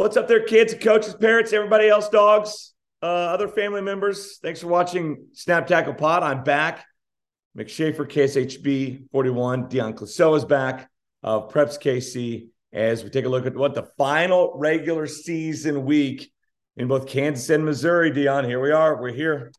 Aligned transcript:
What's 0.00 0.16
up 0.16 0.28
there, 0.28 0.42
kids, 0.42 0.72
coaches, 0.72 1.12
parents, 1.12 1.52
everybody 1.52 1.86
else, 1.86 2.08
dogs, 2.08 2.72
uh, 3.02 3.04
other 3.04 3.48
family 3.48 3.82
members? 3.82 4.38
Thanks 4.38 4.62
for 4.62 4.68
watching 4.68 5.26
Snap 5.34 5.66
Tackle 5.66 5.92
Pod. 5.92 6.22
I'm 6.22 6.42
back. 6.42 6.86
McShafer, 7.54 8.10
KSHB 8.10 9.10
41. 9.12 9.68
Dion 9.68 9.92
Clouseau 9.92 10.38
is 10.38 10.46
back 10.46 10.88
of 11.22 11.52
Preps 11.52 11.78
KC 11.78 12.48
as 12.72 13.04
we 13.04 13.10
take 13.10 13.26
a 13.26 13.28
look 13.28 13.44
at 13.44 13.54
what 13.54 13.74
the 13.74 13.90
final 13.98 14.54
regular 14.56 15.06
season 15.06 15.84
week 15.84 16.32
in 16.78 16.88
both 16.88 17.06
Kansas 17.06 17.50
and 17.50 17.66
Missouri. 17.66 18.10
Dion, 18.10 18.46
here 18.46 18.58
we 18.58 18.70
are. 18.70 18.98
We're 18.98 19.12
here. 19.12 19.52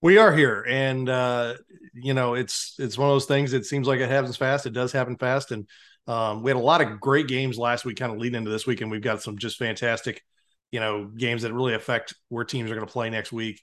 We 0.00 0.18
are 0.18 0.34
here, 0.34 0.66
and 0.68 1.08
uh, 1.08 1.54
you 1.94 2.14
know 2.14 2.34
it's 2.34 2.74
it's 2.80 2.98
one 2.98 3.08
of 3.08 3.14
those 3.14 3.26
things. 3.26 3.52
It 3.52 3.64
seems 3.64 3.86
like 3.86 4.00
it 4.00 4.10
happens 4.10 4.36
fast. 4.36 4.66
It 4.66 4.72
does 4.72 4.90
happen 4.90 5.16
fast, 5.16 5.52
and 5.52 5.68
um, 6.06 6.42
we 6.42 6.50
had 6.50 6.56
a 6.56 6.64
lot 6.64 6.80
of 6.80 7.00
great 7.00 7.28
games 7.28 7.58
last 7.58 7.84
week, 7.84 7.96
kind 7.96 8.12
of 8.12 8.18
leading 8.18 8.38
into 8.38 8.50
this 8.50 8.66
week, 8.66 8.80
and 8.80 8.90
we've 8.90 9.02
got 9.02 9.22
some 9.22 9.38
just 9.38 9.58
fantastic, 9.58 10.22
you 10.70 10.80
know, 10.80 11.04
games 11.06 11.42
that 11.42 11.52
really 11.52 11.74
affect 11.74 12.14
where 12.28 12.44
teams 12.44 12.70
are 12.70 12.74
going 12.74 12.86
to 12.86 12.92
play 12.92 13.08
next 13.10 13.32
week 13.32 13.60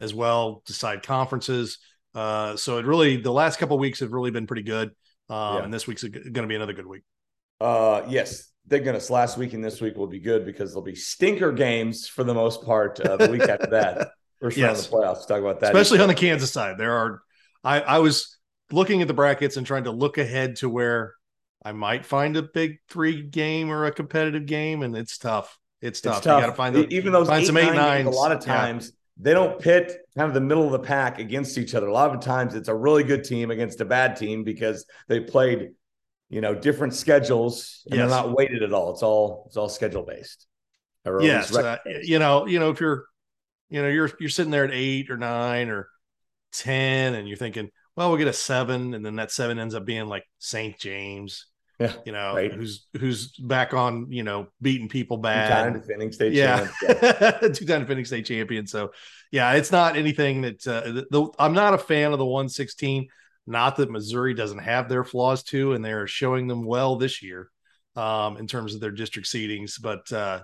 as 0.00 0.14
well. 0.14 0.62
Decide 0.66 1.02
conferences. 1.02 1.78
Uh, 2.14 2.56
so 2.56 2.78
it 2.78 2.86
really 2.86 3.16
the 3.16 3.32
last 3.32 3.58
couple 3.58 3.78
weeks 3.78 4.00
have 4.00 4.12
really 4.12 4.30
been 4.30 4.46
pretty 4.46 4.62
good, 4.62 4.90
um, 5.28 5.56
yeah. 5.56 5.64
and 5.64 5.74
this 5.74 5.86
week's 5.86 6.02
going 6.02 6.32
to 6.32 6.46
be 6.46 6.56
another 6.56 6.72
good 6.72 6.86
week. 6.86 7.02
Uh, 7.60 8.02
yes, 8.08 8.50
thank 8.68 8.84
goodness 8.84 9.10
last 9.10 9.38
week 9.38 9.52
and 9.52 9.64
this 9.64 9.80
week 9.80 9.96
will 9.96 10.06
be 10.06 10.18
good 10.18 10.44
because 10.44 10.70
there'll 10.70 10.82
be 10.82 10.94
stinker 10.94 11.52
games 11.52 12.08
for 12.08 12.24
the 12.24 12.34
most 12.34 12.64
part. 12.64 13.00
Uh, 13.00 13.16
the 13.16 13.30
week 13.30 13.42
after 13.42 13.68
that, 13.68 14.10
first 14.40 14.56
yes. 14.56 14.66
round 14.66 14.78
of 14.78 14.90
the 14.90 14.96
playoffs. 14.96 15.28
Talk 15.28 15.40
about 15.40 15.60
that, 15.60 15.74
especially 15.74 16.00
on 16.00 16.08
the 16.08 16.14
Kansas 16.14 16.50
side. 16.50 16.76
There 16.78 16.92
are, 16.92 17.22
I, 17.62 17.80
I 17.80 17.98
was 17.98 18.36
looking 18.70 19.02
at 19.02 19.08
the 19.08 19.14
brackets 19.14 19.56
and 19.56 19.66
trying 19.66 19.84
to 19.84 19.90
look 19.90 20.18
ahead 20.18 20.56
to 20.56 20.68
where 20.68 21.14
I 21.64 21.72
might 21.72 22.04
find 22.04 22.36
a 22.36 22.42
big 22.42 22.78
three 22.88 23.22
game 23.22 23.70
or 23.70 23.84
a 23.86 23.92
competitive 23.92 24.46
game, 24.46 24.82
and 24.82 24.96
it's 24.96 25.18
tough. 25.18 25.58
It's 25.80 26.00
tough. 26.00 26.18
It's 26.18 26.24
tough. 26.24 26.40
You 26.40 26.46
got 26.46 26.50
to 26.50 26.56
find 26.56 26.74
the, 26.74 26.88
even 26.94 27.12
those 27.12 27.28
find 27.28 27.42
eight, 27.42 27.46
some 27.46 27.56
eight 27.56 27.74
nines. 27.74 28.06
A 28.06 28.10
lot 28.10 28.32
of 28.32 28.44
times 28.44 28.86
yeah. 28.86 29.22
they 29.22 29.34
don't 29.34 29.60
pit 29.60 29.92
kind 30.16 30.28
of 30.28 30.34
the 30.34 30.40
middle 30.40 30.64
of 30.64 30.72
the 30.72 30.78
pack 30.80 31.18
against 31.18 31.58
each 31.58 31.74
other. 31.74 31.86
A 31.86 31.92
lot 31.92 32.14
of 32.14 32.20
times 32.20 32.54
it's 32.54 32.68
a 32.68 32.74
really 32.74 33.04
good 33.04 33.24
team 33.24 33.50
against 33.50 33.80
a 33.80 33.84
bad 33.84 34.16
team 34.16 34.44
because 34.44 34.84
they 35.08 35.20
played, 35.20 35.70
you 36.30 36.40
know, 36.40 36.54
different 36.54 36.94
schedules 36.94 37.82
and 37.86 37.98
yes. 37.98 38.08
they're 38.08 38.16
not 38.16 38.36
weighted 38.36 38.62
at 38.62 38.72
all. 38.72 38.92
It's 38.92 39.02
all 39.02 39.44
it's 39.46 39.56
all 39.56 39.68
schedule 39.68 40.02
based. 40.02 40.46
Yes, 41.04 41.54
uh, 41.54 41.78
you 42.02 42.20
know, 42.20 42.46
you 42.46 42.60
know 42.60 42.70
if 42.70 42.80
you're, 42.80 43.06
you 43.70 43.82
know, 43.82 43.88
you're 43.88 44.10
you're 44.20 44.30
sitting 44.30 44.52
there 44.52 44.64
at 44.64 44.70
eight 44.72 45.10
or 45.10 45.16
nine 45.16 45.68
or 45.68 45.88
ten, 46.52 47.14
and 47.14 47.26
you're 47.26 47.36
thinking, 47.36 47.70
well, 47.96 48.08
we'll 48.08 48.18
get 48.18 48.28
a 48.28 48.32
seven, 48.32 48.94
and 48.94 49.04
then 49.04 49.16
that 49.16 49.32
seven 49.32 49.58
ends 49.58 49.74
up 49.74 49.84
being 49.84 50.06
like 50.06 50.24
St. 50.38 50.78
James 50.78 51.46
yeah, 51.82 51.92
you 52.06 52.12
know, 52.12 52.34
right. 52.34 52.52
who's 52.52 52.86
who's 52.98 53.28
back 53.36 53.74
on, 53.74 54.10
you 54.10 54.22
know, 54.22 54.48
beating 54.60 54.88
people 54.88 55.16
bad. 55.16 55.48
Two-time 55.48 55.80
defending 55.80 56.12
state 56.12 56.32
yeah. 56.32 56.68
Two-time 57.40 57.80
defending 57.80 58.04
state 58.04 58.26
champion. 58.26 58.66
So, 58.66 58.92
yeah, 59.30 59.52
it's 59.52 59.72
not 59.72 59.96
anything 59.96 60.42
that 60.42 60.66
uh, 60.66 60.80
the, 60.82 61.06
the, 61.10 61.28
I'm 61.38 61.54
not 61.54 61.74
a 61.74 61.78
fan 61.78 62.12
of 62.12 62.18
the 62.18 62.26
116. 62.26 63.08
Not 63.46 63.76
that 63.76 63.90
Missouri 63.90 64.34
doesn't 64.34 64.60
have 64.60 64.88
their 64.88 65.02
flaws 65.02 65.42
too, 65.42 65.72
and 65.72 65.84
they're 65.84 66.06
showing 66.06 66.46
them 66.46 66.64
well 66.64 66.96
this 66.96 67.22
year 67.22 67.48
um, 67.96 68.36
in 68.36 68.46
terms 68.46 68.74
of 68.74 68.80
their 68.80 68.92
district 68.92 69.26
seedings. 69.26 69.80
But 69.82 70.12
uh, 70.12 70.42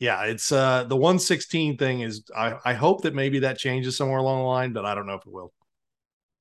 yeah, 0.00 0.24
it's 0.24 0.50
uh, 0.50 0.84
the 0.84 0.96
116 0.96 1.76
thing 1.76 2.00
is. 2.00 2.24
I, 2.36 2.56
I 2.64 2.74
hope 2.74 3.02
that 3.02 3.14
maybe 3.14 3.40
that 3.40 3.58
changes 3.58 3.96
somewhere 3.96 4.18
along 4.18 4.40
the 4.40 4.48
line, 4.48 4.72
but 4.72 4.84
I 4.84 4.94
don't 4.94 5.06
know 5.06 5.14
if 5.14 5.26
it 5.26 5.32
will. 5.32 5.52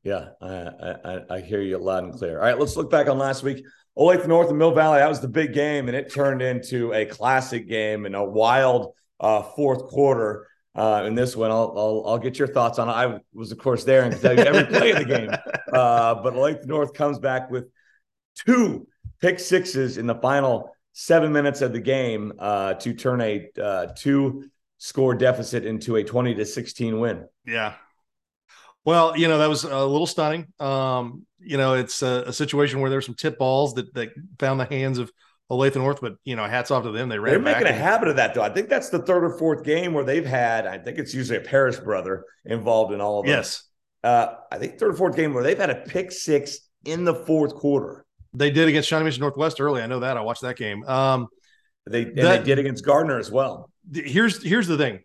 Yeah, 0.03 0.29
I, 0.41 0.95
I, 1.05 1.19
I 1.29 1.41
hear 1.41 1.61
you 1.61 1.77
loud 1.77 2.05
and 2.05 2.13
clear. 2.13 2.39
All 2.39 2.45
right, 2.45 2.57
let's 2.57 2.77
look 2.77 2.89
back 2.89 3.07
on 3.09 3.17
last 3.17 3.43
week. 3.43 3.63
Olathe 3.99 4.27
North 4.27 4.49
and 4.49 4.57
Mill 4.57 4.71
Valley, 4.71 4.99
that 4.99 5.09
was 5.09 5.19
the 5.19 5.27
big 5.27 5.53
game, 5.53 5.89
and 5.89 5.97
it 5.97 6.11
turned 6.11 6.41
into 6.41 6.93
a 6.93 7.05
classic 7.05 7.67
game 7.67 8.05
and 8.05 8.15
a 8.15 8.23
wild 8.23 8.93
uh, 9.19 9.41
fourth 9.41 9.87
quarter. 9.87 10.47
Uh, 10.73 11.03
in 11.05 11.15
this 11.15 11.35
one, 11.35 11.51
I'll, 11.51 11.73
I'll, 11.75 12.03
I'll 12.07 12.17
get 12.17 12.39
your 12.39 12.47
thoughts 12.47 12.79
on 12.79 12.87
it. 12.87 12.93
I 12.93 13.19
was, 13.33 13.51
of 13.51 13.57
course, 13.57 13.83
there 13.83 14.03
and 14.03 14.13
can 14.13 14.21
tell 14.21 14.33
you 14.33 14.43
every 14.43 14.65
play 14.65 14.91
of 14.91 14.99
the 14.99 15.05
game. 15.05 15.31
Uh, 15.69 16.15
but 16.23 16.33
Olathe 16.33 16.65
North 16.65 16.95
comes 16.95 17.19
back 17.19 17.51
with 17.51 17.65
two 18.33 18.87
pick 19.21 19.37
sixes 19.37 19.99
in 19.99 20.07
the 20.07 20.15
final 20.15 20.75
seven 20.93 21.31
minutes 21.31 21.61
of 21.61 21.73
the 21.73 21.79
game 21.79 22.33
uh, 22.39 22.73
to 22.73 22.91
turn 22.95 23.21
a 23.21 23.47
uh, 23.61 23.85
two 23.95 24.49
score 24.79 25.13
deficit 25.13 25.67
into 25.67 25.97
a 25.97 26.03
twenty 26.03 26.33
to 26.33 26.43
sixteen 26.43 26.99
win. 26.99 27.27
Yeah, 27.45 27.75
well, 28.83 29.15
you 29.15 29.27
know, 29.27 29.37
that 29.37 29.47
was 29.49 29.63
a 29.63 29.85
little 29.85 30.07
stunning. 30.07 30.47
Um, 30.59 31.27
you 31.41 31.57
know, 31.57 31.73
it's 31.73 32.01
a, 32.01 32.23
a, 32.27 32.33
situation 32.33 32.79
where 32.79 32.89
there's 32.89 33.05
some 33.05 33.15
tip 33.15 33.37
balls 33.37 33.73
that, 33.75 33.93
that 33.93 34.09
found 34.39 34.59
the 34.59 34.65
hands 34.65 34.97
of 34.97 35.11
Olathe 35.51 35.75
North, 35.75 35.99
but 36.01 36.15
you 36.23 36.35
know, 36.35 36.45
hats 36.45 36.71
off 36.71 36.83
to 36.83 36.91
them. 36.91 37.09
They 37.09 37.17
ran. 37.17 37.33
They're 37.33 37.53
making 37.53 37.67
a 37.67 37.73
habit 37.73 38.09
of 38.09 38.17
that, 38.17 38.33
though. 38.33 38.41
I 38.41 38.49
think 38.49 38.69
that's 38.69 38.89
the 38.89 38.99
third 38.99 39.23
or 39.23 39.37
fourth 39.37 39.63
game 39.63 39.93
where 39.93 40.03
they've 40.03 40.25
had. 40.25 40.67
I 40.67 40.77
think 40.77 40.97
it's 40.97 41.13
usually 41.13 41.37
a 41.37 41.41
Paris 41.41 41.79
brother 41.79 42.25
involved 42.45 42.93
in 42.93 43.01
all 43.01 43.19
of 43.19 43.25
them. 43.25 43.35
Yes. 43.35 43.63
Uh, 44.03 44.35
I 44.51 44.57
think 44.57 44.77
third 44.77 44.91
or 44.91 44.97
fourth 44.97 45.15
game 45.15 45.33
where 45.33 45.43
they've 45.43 45.57
had 45.57 45.69
a 45.69 45.75
pick 45.75 46.11
six 46.11 46.59
in 46.85 47.03
the 47.03 47.15
fourth 47.15 47.55
quarter. 47.55 48.05
They 48.33 48.51
did 48.51 48.67
against 48.67 48.87
Shawnee 48.87 49.05
Mission 49.05 49.21
Northwest 49.21 49.59
early. 49.59 49.81
I 49.81 49.87
know 49.87 50.01
that. 50.01 50.17
I 50.17 50.21
watched 50.21 50.43
that 50.43 50.55
game. 50.55 50.83
Um, 50.83 51.27
they 51.87 52.03
and 52.03 52.17
that, 52.19 52.39
they 52.39 52.45
did 52.45 52.59
against 52.59 52.85
Gardner 52.85 53.17
as 53.17 53.31
well. 53.31 53.71
Here's 53.91 54.43
here's 54.43 54.67
the 54.67 54.77
thing 54.77 54.99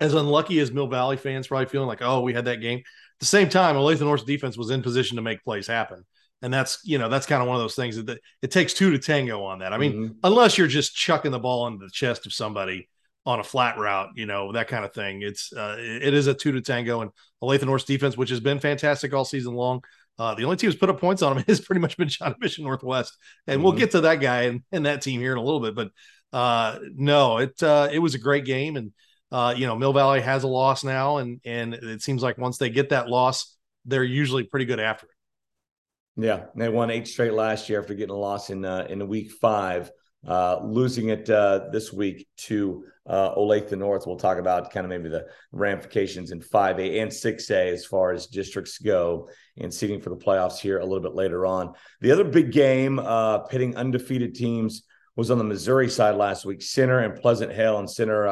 as 0.00 0.14
unlucky 0.14 0.60
as 0.60 0.72
Mill 0.72 0.86
Valley 0.86 1.16
fans 1.16 1.46
probably 1.46 1.66
feeling 1.66 1.88
like, 1.88 2.02
oh, 2.02 2.20
we 2.20 2.34
had 2.34 2.46
that 2.46 2.60
game. 2.60 2.82
The 3.24 3.28
same 3.28 3.48
time, 3.48 3.76
Olathe 3.76 4.02
North's 4.02 4.22
defense 4.22 4.58
was 4.58 4.68
in 4.68 4.82
position 4.82 5.16
to 5.16 5.22
make 5.22 5.42
plays 5.42 5.66
happen. 5.66 6.04
And 6.42 6.52
that's, 6.52 6.80
you 6.84 6.98
know, 6.98 7.08
that's 7.08 7.24
kind 7.24 7.40
of 7.40 7.48
one 7.48 7.56
of 7.56 7.62
those 7.62 7.74
things 7.74 7.96
that, 7.96 8.20
it 8.42 8.50
takes 8.50 8.74
two 8.74 8.90
to 8.90 8.98
tango 8.98 9.44
on 9.44 9.60
that. 9.60 9.72
I 9.72 9.78
mean, 9.78 9.92
mm-hmm. 9.94 10.12
unless 10.22 10.58
you're 10.58 10.66
just 10.66 10.94
chucking 10.94 11.30
the 11.30 11.38
ball 11.38 11.66
into 11.66 11.86
the 11.86 11.90
chest 11.90 12.26
of 12.26 12.34
somebody 12.34 12.86
on 13.24 13.40
a 13.40 13.42
flat 13.42 13.78
route, 13.78 14.10
you 14.14 14.26
know, 14.26 14.52
that 14.52 14.68
kind 14.68 14.84
of 14.84 14.92
thing. 14.92 15.22
It's, 15.22 15.54
uh, 15.54 15.76
it 15.78 16.12
is 16.12 16.26
a 16.26 16.34
two 16.34 16.52
to 16.52 16.60
tango. 16.60 17.00
And 17.00 17.12
Olathe 17.42 17.64
North's 17.64 17.86
defense, 17.86 18.14
which 18.14 18.28
has 18.28 18.40
been 18.40 18.58
fantastic 18.58 19.14
all 19.14 19.24
season 19.24 19.54
long, 19.54 19.80
uh, 20.18 20.34
the 20.34 20.44
only 20.44 20.58
team 20.58 20.68
who's 20.68 20.78
put 20.78 20.90
up 20.90 21.00
points 21.00 21.22
on 21.22 21.38
him 21.38 21.44
has 21.48 21.62
pretty 21.62 21.80
much 21.80 21.96
been 21.96 22.08
Shawnee 22.08 22.34
Mission 22.40 22.64
Northwest, 22.64 23.16
and 23.46 23.56
mm-hmm. 23.56 23.64
we'll 23.64 23.72
get 23.72 23.92
to 23.92 24.02
that 24.02 24.16
guy 24.16 24.42
and, 24.42 24.62
and 24.70 24.84
that 24.84 25.00
team 25.00 25.20
here 25.20 25.32
in 25.32 25.38
a 25.38 25.42
little 25.42 25.60
bit. 25.60 25.74
But 25.74 25.92
uh, 26.36 26.78
no, 26.94 27.38
it 27.38 27.62
uh, 27.62 27.88
it 27.90 28.00
was 28.00 28.14
a 28.14 28.18
great 28.18 28.44
game, 28.44 28.76
and 28.76 28.92
uh, 29.34 29.50
you 29.50 29.66
know, 29.66 29.74
Mill 29.74 29.92
Valley 29.92 30.20
has 30.20 30.44
a 30.44 30.48
loss 30.48 30.84
now, 30.84 31.16
and 31.16 31.40
and 31.44 31.74
it 31.74 32.02
seems 32.02 32.22
like 32.22 32.38
once 32.38 32.56
they 32.56 32.70
get 32.70 32.90
that 32.90 33.08
loss, 33.08 33.56
they're 33.84 34.04
usually 34.04 34.44
pretty 34.44 34.64
good 34.64 34.78
after 34.78 35.06
it. 35.06 36.24
Yeah, 36.24 36.44
they 36.54 36.68
won 36.68 36.92
eight 36.92 37.08
straight 37.08 37.32
last 37.32 37.68
year 37.68 37.80
after 37.80 37.94
getting 37.94 38.14
a 38.14 38.18
loss 38.18 38.50
in 38.50 38.64
uh, 38.64 38.86
in 38.88 39.08
week 39.08 39.32
five, 39.32 39.90
uh, 40.24 40.60
losing 40.62 41.08
it 41.08 41.28
uh, 41.28 41.62
this 41.72 41.92
week 41.92 42.28
to 42.46 42.84
uh, 43.08 43.34
Olathe 43.34 43.68
the 43.68 43.74
North. 43.74 44.06
We'll 44.06 44.18
talk 44.18 44.38
about 44.38 44.70
kind 44.70 44.86
of 44.86 44.90
maybe 44.90 45.08
the 45.08 45.26
ramifications 45.50 46.30
in 46.30 46.40
five 46.40 46.78
A 46.78 47.00
and 47.00 47.12
six 47.12 47.50
A 47.50 47.70
as 47.70 47.84
far 47.84 48.12
as 48.12 48.28
districts 48.28 48.78
go 48.78 49.28
and 49.58 49.74
seeding 49.74 50.00
for 50.00 50.10
the 50.10 50.16
playoffs 50.16 50.60
here 50.60 50.78
a 50.78 50.84
little 50.84 51.02
bit 51.02 51.16
later 51.16 51.44
on. 51.44 51.72
The 52.02 52.12
other 52.12 52.22
big 52.22 52.52
game, 52.52 53.00
uh, 53.00 53.38
pitting 53.38 53.76
undefeated 53.76 54.36
teams, 54.36 54.84
was 55.16 55.32
on 55.32 55.38
the 55.38 55.44
Missouri 55.44 55.90
side 55.90 56.14
last 56.14 56.44
week. 56.44 56.62
Center 56.62 57.00
and 57.00 57.20
Pleasant 57.20 57.50
Hill, 57.50 57.80
and 57.80 57.90
Center 57.90 58.28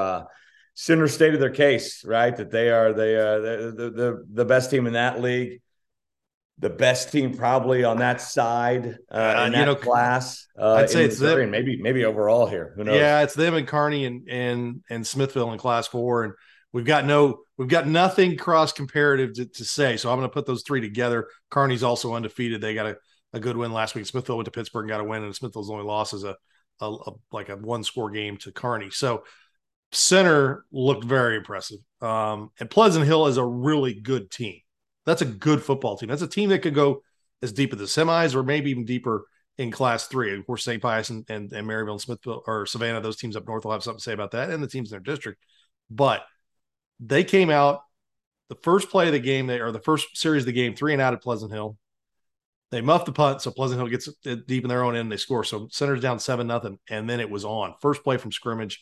uh, 0.73 0.75
Center 0.75 1.09
stated 1.09 1.41
their 1.41 1.51
case, 1.51 2.05
right? 2.05 2.37
That 2.37 2.51
they 2.51 2.71
are 2.71 2.93
they 2.93 3.15
are 3.17 3.41
the, 3.41 3.91
the 3.95 4.25
the 4.33 4.45
best 4.45 4.71
team 4.71 4.87
in 4.87 4.95
that 4.95 5.21
league, 5.21 5.61
the 6.59 6.71
best 6.71 7.13
team 7.13 7.37
probably 7.37 7.85
on 7.85 7.99
that 7.99 8.21
side 8.21 8.97
uh, 9.11 9.15
uh, 9.15 9.45
in 9.47 9.53
that 9.53 9.65
know, 9.67 9.75
class. 9.75 10.47
Uh, 10.59 10.75
I'd 10.75 10.91
say 10.91 11.05
it's 11.05 11.19
them, 11.19 11.51
maybe 11.51 11.81
maybe 11.81 12.05
overall 12.05 12.47
here. 12.47 12.73
Who 12.77 12.85
knows? 12.85 12.97
Yeah, 12.97 13.23
it's 13.23 13.35
them 13.35 13.55
and 13.55 13.67
Kearney 13.67 14.07
and 14.07 14.29
and 14.29 14.83
and 14.89 15.07
Smithville 15.07 15.53
in 15.53 15.59
Class 15.59 15.89
Four, 15.89 16.25
and 16.25 16.33
we've 16.73 16.87
got 16.87 17.05
no 17.05 17.41
we've 17.59 17.69
got 17.69 17.87
nothing 17.87 18.37
cross 18.37 18.73
comparative 18.73 19.35
to, 19.35 19.47
to 19.47 19.65
say. 19.65 19.97
So 19.97 20.11
I'm 20.11 20.19
going 20.19 20.29
to 20.29 20.33
put 20.33 20.47
those 20.47 20.63
three 20.63 20.81
together. 20.81 21.29
Kearney's 21.51 21.83
also 21.83 22.15
undefeated. 22.15 22.61
They 22.61 22.75
got 22.75 22.87
a, 22.87 22.97
a 23.33 23.41
good 23.41 23.57
win 23.57 23.73
last 23.73 23.95
week. 23.95 24.07
Smithville 24.07 24.37
went 24.37 24.47
to 24.47 24.51
Pittsburgh 24.51 24.85
and 24.85 24.91
got 24.91 25.01
a 25.01 25.05
win, 25.05 25.23
and 25.23 25.35
Smithville's 25.35 25.71
only 25.71 25.85
loss 25.85 26.13
is 26.13 26.25
a, 26.25 26.37
a, 26.81 26.87
a 26.91 27.13
like 27.31 27.49
a 27.49 27.57
one 27.57 27.85
score 27.85 28.11
game 28.11 28.37
to 28.39 28.53
Kearney. 28.53 28.91
So 28.91 29.25
center 29.93 30.65
looked 30.73 31.05
very 31.05 31.37
impressive. 31.37 31.79
Um, 32.01 32.51
and 32.59 32.69
Pleasant 32.69 33.07
Hill 33.07 33.27
is 33.27 33.37
a 33.37 33.45
really 33.45 33.95
good 33.95 34.31
team. 34.31 34.61
That's 35.07 35.23
a 35.23 35.27
good 35.27 35.63
football 35.63 35.97
team. 35.97 36.09
That's 36.09 36.23
a 36.23 36.29
team 36.29 36.49
that 36.51 36.61
could 36.61 36.75
go 36.75 37.03
as 37.43 37.53
deep 37.53 37.73
as 37.73 37.79
the 37.79 37.85
semis 37.85 38.35
or 38.35 38.43
maybe 38.43 38.71
even 38.71 38.85
deeper 38.85 39.27
in 39.59 39.71
class 39.71 40.07
three. 40.07 40.37
Of 40.37 40.47
course, 40.47 40.65
St. 40.65 40.81
Pius 40.81 41.11
and, 41.11 41.25
and, 41.29 41.53
and 41.53 41.69
Maryville 41.69 41.93
and 41.93 42.01
Smithville 42.01 42.43
or 42.47 42.67
Savannah, 42.67 43.01
those 43.01 43.17
teams 43.17 43.37
up 43.37 43.47
north 43.47 43.65
will 43.65 43.73
have 43.73 43.83
something 43.83 43.99
to 43.99 44.03
say 44.03 44.13
about 44.13 44.31
that 44.33 44.51
and 44.51 44.63
the 44.63 44.69
teams 44.69 44.91
in 44.91 44.95
their 44.95 45.15
district. 45.15 45.43
But 45.91 46.23
they 47.01 47.25
came 47.25 47.51
out 47.51 47.83
the 48.49 48.55
first 48.63 48.91
play 48.91 49.07
of 49.07 49.13
the 49.13 49.19
game, 49.19 49.47
they 49.47 49.61
or 49.61 49.73
the 49.73 49.81
first 49.81 50.17
series 50.17 50.43
of 50.43 50.47
the 50.47 50.53
game, 50.53 50.75
three 50.75 50.93
and 50.93 51.03
out 51.03 51.15
at 51.15 51.23
Pleasant 51.23 51.53
Hill. 51.53 51.77
They 52.71 52.81
muff 52.81 53.05
the 53.05 53.13
punt, 53.13 53.43
so 53.43 53.51
Pleasant 53.51 53.79
Hill 53.79 53.89
gets 53.89 54.09
deep 54.23 54.65
in 54.65 54.69
their 54.69 54.83
own 54.83 54.97
end. 54.97 55.13
They 55.13 55.19
score. 55.19 55.45
So 55.45 55.69
center's 55.71 56.01
down 56.01 56.19
seven 56.19 56.47
nothing, 56.47 56.79
and 56.89 57.09
then 57.09 57.21
it 57.21 57.29
was 57.29 57.45
on. 57.45 57.75
First 57.83 58.03
play 58.03 58.17
from 58.17 58.33
scrimmage 58.33 58.81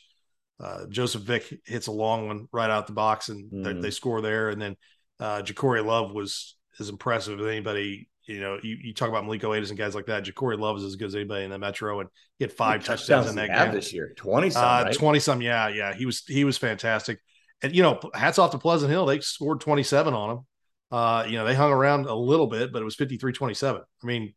uh, 0.63 0.87
Joseph 0.89 1.23
Vick 1.23 1.61
hits 1.65 1.87
a 1.87 1.93
long 1.93 2.27
one 2.27 2.47
right 2.53 2.71
out 2.71 2.87
the 2.87 2.93
box, 2.93 3.29
and 3.29 3.51
mm. 3.51 3.65
they, 3.65 3.81
they, 3.81 3.91
score 3.91 4.21
there. 4.21 4.51
And 4.51 4.61
then 4.61 4.77
uh, 5.19 5.43
Ja'Cory 5.43 5.85
Love 5.85 6.13
was 6.13 6.57
as 6.79 6.89
impressive 6.89 7.41
as 7.41 7.47
anybody 7.47 8.09
you 8.31 8.41
know, 8.41 8.61
you, 8.63 8.77
you 8.81 8.95
talk 8.95 9.09
about 9.09 9.25
Malik 9.25 9.43
Oatis 9.43 9.71
and 9.71 9.79
guys 9.79 9.95
like 9.95 10.07
that. 10.07 10.25
Ja'Cory 10.25 10.59
Love 10.59 10.77
is 10.77 10.85
as 10.85 10.95
good 10.95 11.09
as 11.09 11.17
anybody 11.17 11.45
in 11.45 11.51
the 11.51 11.59
Metro, 11.59 11.99
and 11.99 12.09
he 12.39 12.45
had 12.45 12.53
five 12.53 12.85
touchdowns, 12.85 13.27
touchdowns 13.27 13.31
in 13.31 13.37
that 13.37 13.49
game 13.49 13.75
this 13.75 13.93
year. 13.93 14.13
Twenty 14.17 14.51
some, 14.51 14.93
twenty 14.93 15.19
uh, 15.19 15.21
some. 15.21 15.43
Yeah, 15.43 15.69
yeah. 15.69 15.95
He 15.95 16.07
was 16.07 16.23
he 16.27 16.45
was 16.45 16.57
fantastic, 16.57 17.19
and 17.63 17.75
you 17.75 17.83
know, 17.83 17.99
hats 18.15 18.39
off 18.39 18.53
to 18.53 18.59
Pleasant 18.59 18.91
Hill. 18.91 19.05
They 19.05 19.19
scored 19.21 19.61
twenty 19.61 19.83
seven 19.83 20.15
on 20.15 20.31
him. 20.31 20.47
Uh, 20.93 21.25
you 21.29 21.39
know, 21.39 21.45
they 21.45 21.55
hung 21.55 21.73
around 21.73 22.07
a 22.07 22.15
little 22.15 22.47
bit, 22.47 22.73
but 22.73 22.83
it 22.83 22.85
was 22.85 22.97
53-27. 22.97 23.81
I 23.81 24.07
mean, 24.07 24.35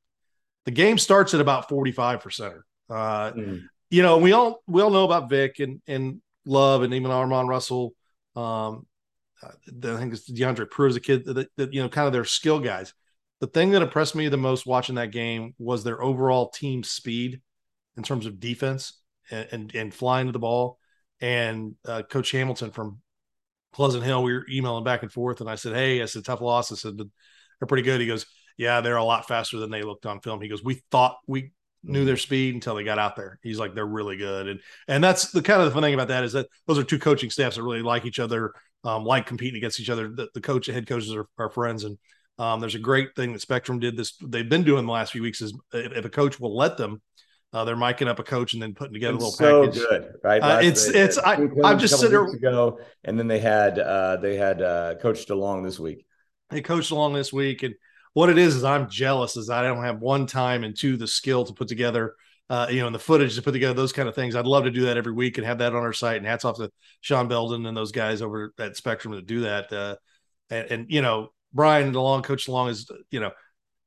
the 0.65 0.71
game 0.71 0.99
starts 0.99 1.33
at 1.33 1.41
about 1.41 1.67
45 1.67 2.21
for 2.21 2.29
center. 2.29 2.63
Uh, 2.87 3.31
mm. 3.31 3.63
You 3.93 4.01
know, 4.01 4.17
we 4.17 4.31
all 4.31 4.63
we 4.65 4.81
all 4.81 4.89
know 4.89 5.03
about 5.03 5.29
Vick 5.29 5.59
and 5.59 5.79
and 5.85 6.19
Love 6.47 6.81
and 6.81 6.95
even 6.95 7.11
Armand 7.11 7.47
Russell. 7.47 7.93
Um, 8.35 8.87
I 9.43 9.51
think 9.69 10.13
it's 10.13 10.31
DeAndre 10.31 10.67
Pruitt 10.67 10.95
a 10.95 10.99
kid 10.99 11.25
that, 11.25 11.47
that, 11.57 11.73
you 11.73 11.79
know, 11.83 11.89
kind 11.89 12.07
of 12.07 12.13
their 12.13 12.25
skill 12.25 12.59
guys. 12.59 12.95
The 13.39 13.45
thing 13.45 13.69
that 13.69 13.83
impressed 13.83 14.15
me 14.15 14.27
the 14.29 14.35
most 14.37 14.65
watching 14.65 14.95
that 14.95 15.11
game 15.11 15.53
was 15.59 15.83
their 15.83 16.01
overall 16.01 16.49
team 16.49 16.81
speed 16.81 17.39
in 17.95 18.01
terms 18.01 18.25
of 18.25 18.39
defense 18.39 18.99
and 19.29 19.47
and, 19.51 19.75
and 19.75 19.93
flying 19.93 20.25
to 20.25 20.31
the 20.31 20.39
ball. 20.39 20.79
And 21.21 21.75
uh, 21.85 22.01
Coach 22.01 22.31
Hamilton 22.31 22.71
from 22.71 22.99
Pleasant 23.73 24.03
Hill, 24.03 24.23
we 24.23 24.33
were 24.33 24.47
emailing 24.51 24.83
back 24.83 25.03
and 25.03 25.11
forth, 25.11 25.39
and 25.39 25.47
I 25.47 25.53
said, 25.53 25.75
"Hey, 25.75 26.01
I 26.01 26.05
said 26.05 26.25
tough 26.25 26.41
loss." 26.41 26.71
I 26.71 26.75
said 26.77 26.97
they're 26.97 27.67
pretty 27.67 27.83
good. 27.83 28.01
He 28.01 28.07
goes, 28.07 28.25
"Yeah, 28.57 28.81
they're 28.81 28.97
a 28.97 29.03
lot 29.03 29.27
faster 29.27 29.59
than 29.59 29.69
they 29.69 29.83
looked 29.83 30.07
on 30.07 30.19
film." 30.19 30.41
He 30.41 30.49
goes, 30.49 30.63
"We 30.63 30.81
thought 30.89 31.17
we 31.27 31.51
knew 31.83 32.05
their 32.05 32.17
speed 32.17 32.55
until 32.55 32.75
they 32.75 32.83
got 32.83 32.99
out 32.99 33.15
there. 33.15 33.39
He's 33.43 33.59
like, 33.59 33.75
they're 33.75 33.85
really 33.85 34.17
good. 34.17 34.47
And 34.47 34.59
and 34.87 35.03
that's 35.03 35.31
the 35.31 35.41
kind 35.41 35.61
of 35.61 35.65
the 35.65 35.71
fun 35.71 35.83
thing 35.83 35.93
about 35.93 36.07
that 36.07 36.23
is 36.23 36.33
that 36.33 36.47
those 36.67 36.79
are 36.79 36.83
two 36.83 36.99
coaching 36.99 37.29
staffs 37.29 37.55
that 37.55 37.63
really 37.63 37.81
like 37.81 38.05
each 38.05 38.19
other, 38.19 38.53
um, 38.83 39.03
like 39.03 39.25
competing 39.25 39.57
against 39.57 39.79
each 39.79 39.89
other. 39.89 40.09
The, 40.09 40.29
the 40.33 40.41
coach, 40.41 40.67
head 40.67 40.87
coaches 40.87 41.13
are, 41.13 41.27
are 41.37 41.49
friends. 41.49 41.83
And 41.83 41.97
um, 42.39 42.59
there's 42.59 42.75
a 42.75 42.79
great 42.79 43.15
thing 43.15 43.33
that 43.33 43.41
Spectrum 43.41 43.79
did 43.79 43.97
this. 43.97 44.15
They've 44.21 44.47
been 44.47 44.63
doing 44.63 44.85
the 44.85 44.91
last 44.91 45.11
few 45.11 45.21
weeks 45.21 45.41
is 45.41 45.57
if, 45.73 45.91
if 45.91 46.05
a 46.05 46.09
coach 46.09 46.39
will 46.39 46.55
let 46.55 46.77
them, 46.77 47.01
uh, 47.53 47.63
they're 47.65 47.75
miking 47.75 48.07
up 48.07 48.17
a 48.17 48.23
coach 48.23 48.53
and 48.53 48.61
then 48.61 48.73
putting 48.73 48.93
together 48.93 49.15
it's 49.15 49.39
a 49.39 49.43
little 49.43 49.67
package. 49.67 49.81
So 49.81 49.89
good, 49.89 50.13
right? 50.23 50.41
Uh, 50.41 50.59
it's 50.63 50.91
day, 50.91 50.99
it's 50.99 51.17
I, 51.19 51.35
I'm 51.63 51.77
just 51.77 51.99
sitting 51.99 52.11
there 52.11 52.25
ago, 52.25 52.79
and 53.03 53.19
then 53.19 53.27
they 53.27 53.39
had 53.39 53.77
uh, 53.77 54.17
they 54.17 54.35
had 54.35 54.61
uh, 54.61 54.95
coached 54.95 55.29
along 55.29 55.63
this 55.63 55.79
week. 55.79 56.05
They 56.49 56.61
coached 56.61 56.89
along 56.89 57.13
this 57.13 57.31
week, 57.31 57.61
and 57.61 57.75
what 58.13 58.29
it 58.29 58.37
is 58.37 58.55
is 58.55 58.63
I'm 58.63 58.89
jealous 58.89 59.37
is 59.37 59.49
I 59.49 59.63
don't 59.63 59.83
have 59.83 59.99
one 59.99 60.25
time 60.25 60.63
and 60.63 60.77
two 60.77 60.97
the 60.97 61.07
skill 61.07 61.45
to 61.45 61.53
put 61.53 61.67
together 61.67 62.15
uh, 62.49 62.67
you 62.69 62.81
know, 62.81 62.87
and 62.87 62.93
the 62.93 62.99
footage 62.99 63.35
to 63.35 63.41
put 63.41 63.53
together 63.53 63.73
those 63.73 63.93
kind 63.93 64.09
of 64.09 64.15
things. 64.15 64.35
I'd 64.35 64.45
love 64.45 64.65
to 64.65 64.71
do 64.71 64.85
that 64.85 64.97
every 64.97 65.13
week 65.13 65.37
and 65.37 65.47
have 65.47 65.59
that 65.59 65.73
on 65.73 65.81
our 65.81 65.93
site. 65.93 66.17
And 66.17 66.25
hats 66.25 66.45
off 66.45 66.57
to 66.57 66.69
Sean 67.01 67.27
Belden 67.27 67.65
and 67.65 67.75
those 67.75 67.91
guys 67.91 68.21
over 68.21 68.53
at 68.59 68.75
Spectrum 68.75 69.15
that 69.15 69.25
do 69.25 69.41
that. 69.41 69.71
Uh, 69.71 69.95
and, 70.49 70.71
and, 70.71 70.85
you 70.91 71.01
know, 71.01 71.29
Brian 71.53 71.93
DeLong, 71.93 72.23
Coach 72.23 72.47
DeLong 72.47 72.69
is, 72.69 72.89
you 73.09 73.19
know, 73.19 73.31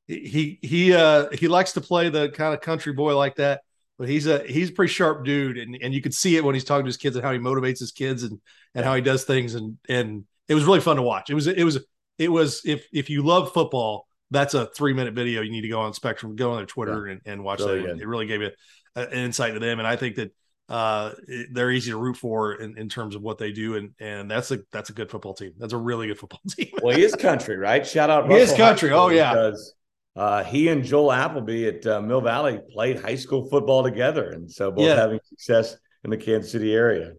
he 0.09 0.59
he 0.63 0.93
uh 0.93 1.29
he 1.33 1.49
likes 1.49 1.73
to 1.73 1.81
play 1.81 2.09
the 2.09 2.29
kind 2.29 2.55
of 2.55 2.61
country 2.61 2.93
boy 2.93 3.17
like 3.17 3.37
that, 3.37 3.63
but 3.99 4.09
he's 4.09 4.29
a 4.29 4.45
he's 4.45 4.71
a 4.71 4.73
pretty 4.73 4.93
sharp 4.93 5.25
dude, 5.25 5.59
and 5.59 5.77
and 5.83 5.93
you 5.93 6.01
can 6.01 6.13
see 6.13 6.37
it 6.37 6.45
when 6.45 6.55
he's 6.55 6.63
talking 6.63 6.85
to 6.85 6.89
his 6.89 6.97
kids 6.97 7.17
and 7.17 7.25
how 7.25 7.33
he 7.33 7.41
motivates 7.41 7.81
his 7.81 7.91
kids 7.91 8.23
and 8.23 8.41
and 8.77 8.85
how 8.85 8.95
he 8.95 9.01
does 9.01 9.25
things, 9.25 9.57
and 9.57 9.79
and 9.89 10.25
it 10.49 10.55
was 10.55 10.65
really 10.65 10.81
fun 10.81 10.95
to 10.95 11.03
watch. 11.03 11.29
It 11.29 11.35
was 11.35 11.49
it 11.49 11.65
was 11.65 11.85
it 12.19 12.31
was 12.31 12.63
if 12.65 12.87
if 12.93 13.11
you 13.11 13.25
love 13.25 13.53
football, 13.53 14.06
that's 14.31 14.55
a 14.55 14.67
three 14.67 14.93
minute 14.93 15.15
video. 15.15 15.43
You 15.43 15.51
need 15.51 15.63
to 15.63 15.69
go 15.69 15.81
on 15.81 15.93
Spectrum, 15.93 16.37
go 16.37 16.53
on 16.53 16.57
their 16.59 16.67
Twitter, 16.67 17.07
yeah. 17.07 17.13
and, 17.13 17.21
and, 17.27 17.45
watch 17.45 17.61
really 17.61 17.81
that. 17.83 17.87
Good. 17.87 18.01
It 18.01 18.07
really 18.07 18.27
gave 18.27 18.43
you 18.43 18.51
an 18.95 19.13
insight 19.13 19.55
to 19.55 19.61
them, 19.61 19.79
and 19.79 19.87
I 19.87 19.97
think 19.97 20.17
that 20.17 20.35
uh, 20.69 21.13
they're 21.53 21.71
easy 21.71 21.93
to 21.93 21.97
root 21.97 22.17
for 22.17 22.55
in, 22.55 22.77
in 22.77 22.89
terms 22.89 23.15
of 23.15 23.23
what 23.23 23.39
they 23.39 23.53
do, 23.53 23.77
and 23.77 23.95
and 24.01 24.31
that's 24.31 24.51
a 24.51 24.61
that's 24.73 24.91
a 24.91 24.93
good 24.93 25.11
football 25.11 25.35
team. 25.35 25.53
That's 25.59 25.73
a 25.73 25.79
really 25.79 26.09
good 26.09 26.19
football 26.19 26.41
team. 26.51 26.71
well, 26.83 26.97
he 26.97 27.05
is 27.05 27.15
country, 27.15 27.57
right? 27.57 27.87
Shout 27.87 28.11
out, 28.11 28.25
he 28.27 28.35
Russell 28.35 28.55
is 28.55 28.57
country. 28.57 28.93
Oh 28.93 29.09
yeah, 29.09 29.33
because 29.33 29.75
uh, 30.17 30.43
he 30.43 30.69
and 30.69 30.83
Joel 30.83 31.11
Applebee 31.11 31.69
at 31.69 31.87
uh, 31.87 32.01
Mill 32.01 32.21
Valley 32.21 32.61
played 32.73 33.01
high 33.01 33.15
school 33.15 33.49
football 33.49 33.85
together, 33.85 34.31
and 34.31 34.51
so 34.51 34.71
both 34.71 34.87
yeah. 34.87 34.97
having 34.97 35.21
success 35.25 35.77
in 36.03 36.11
the 36.11 36.17
Kansas 36.17 36.51
City 36.51 36.75
area. 36.75 37.13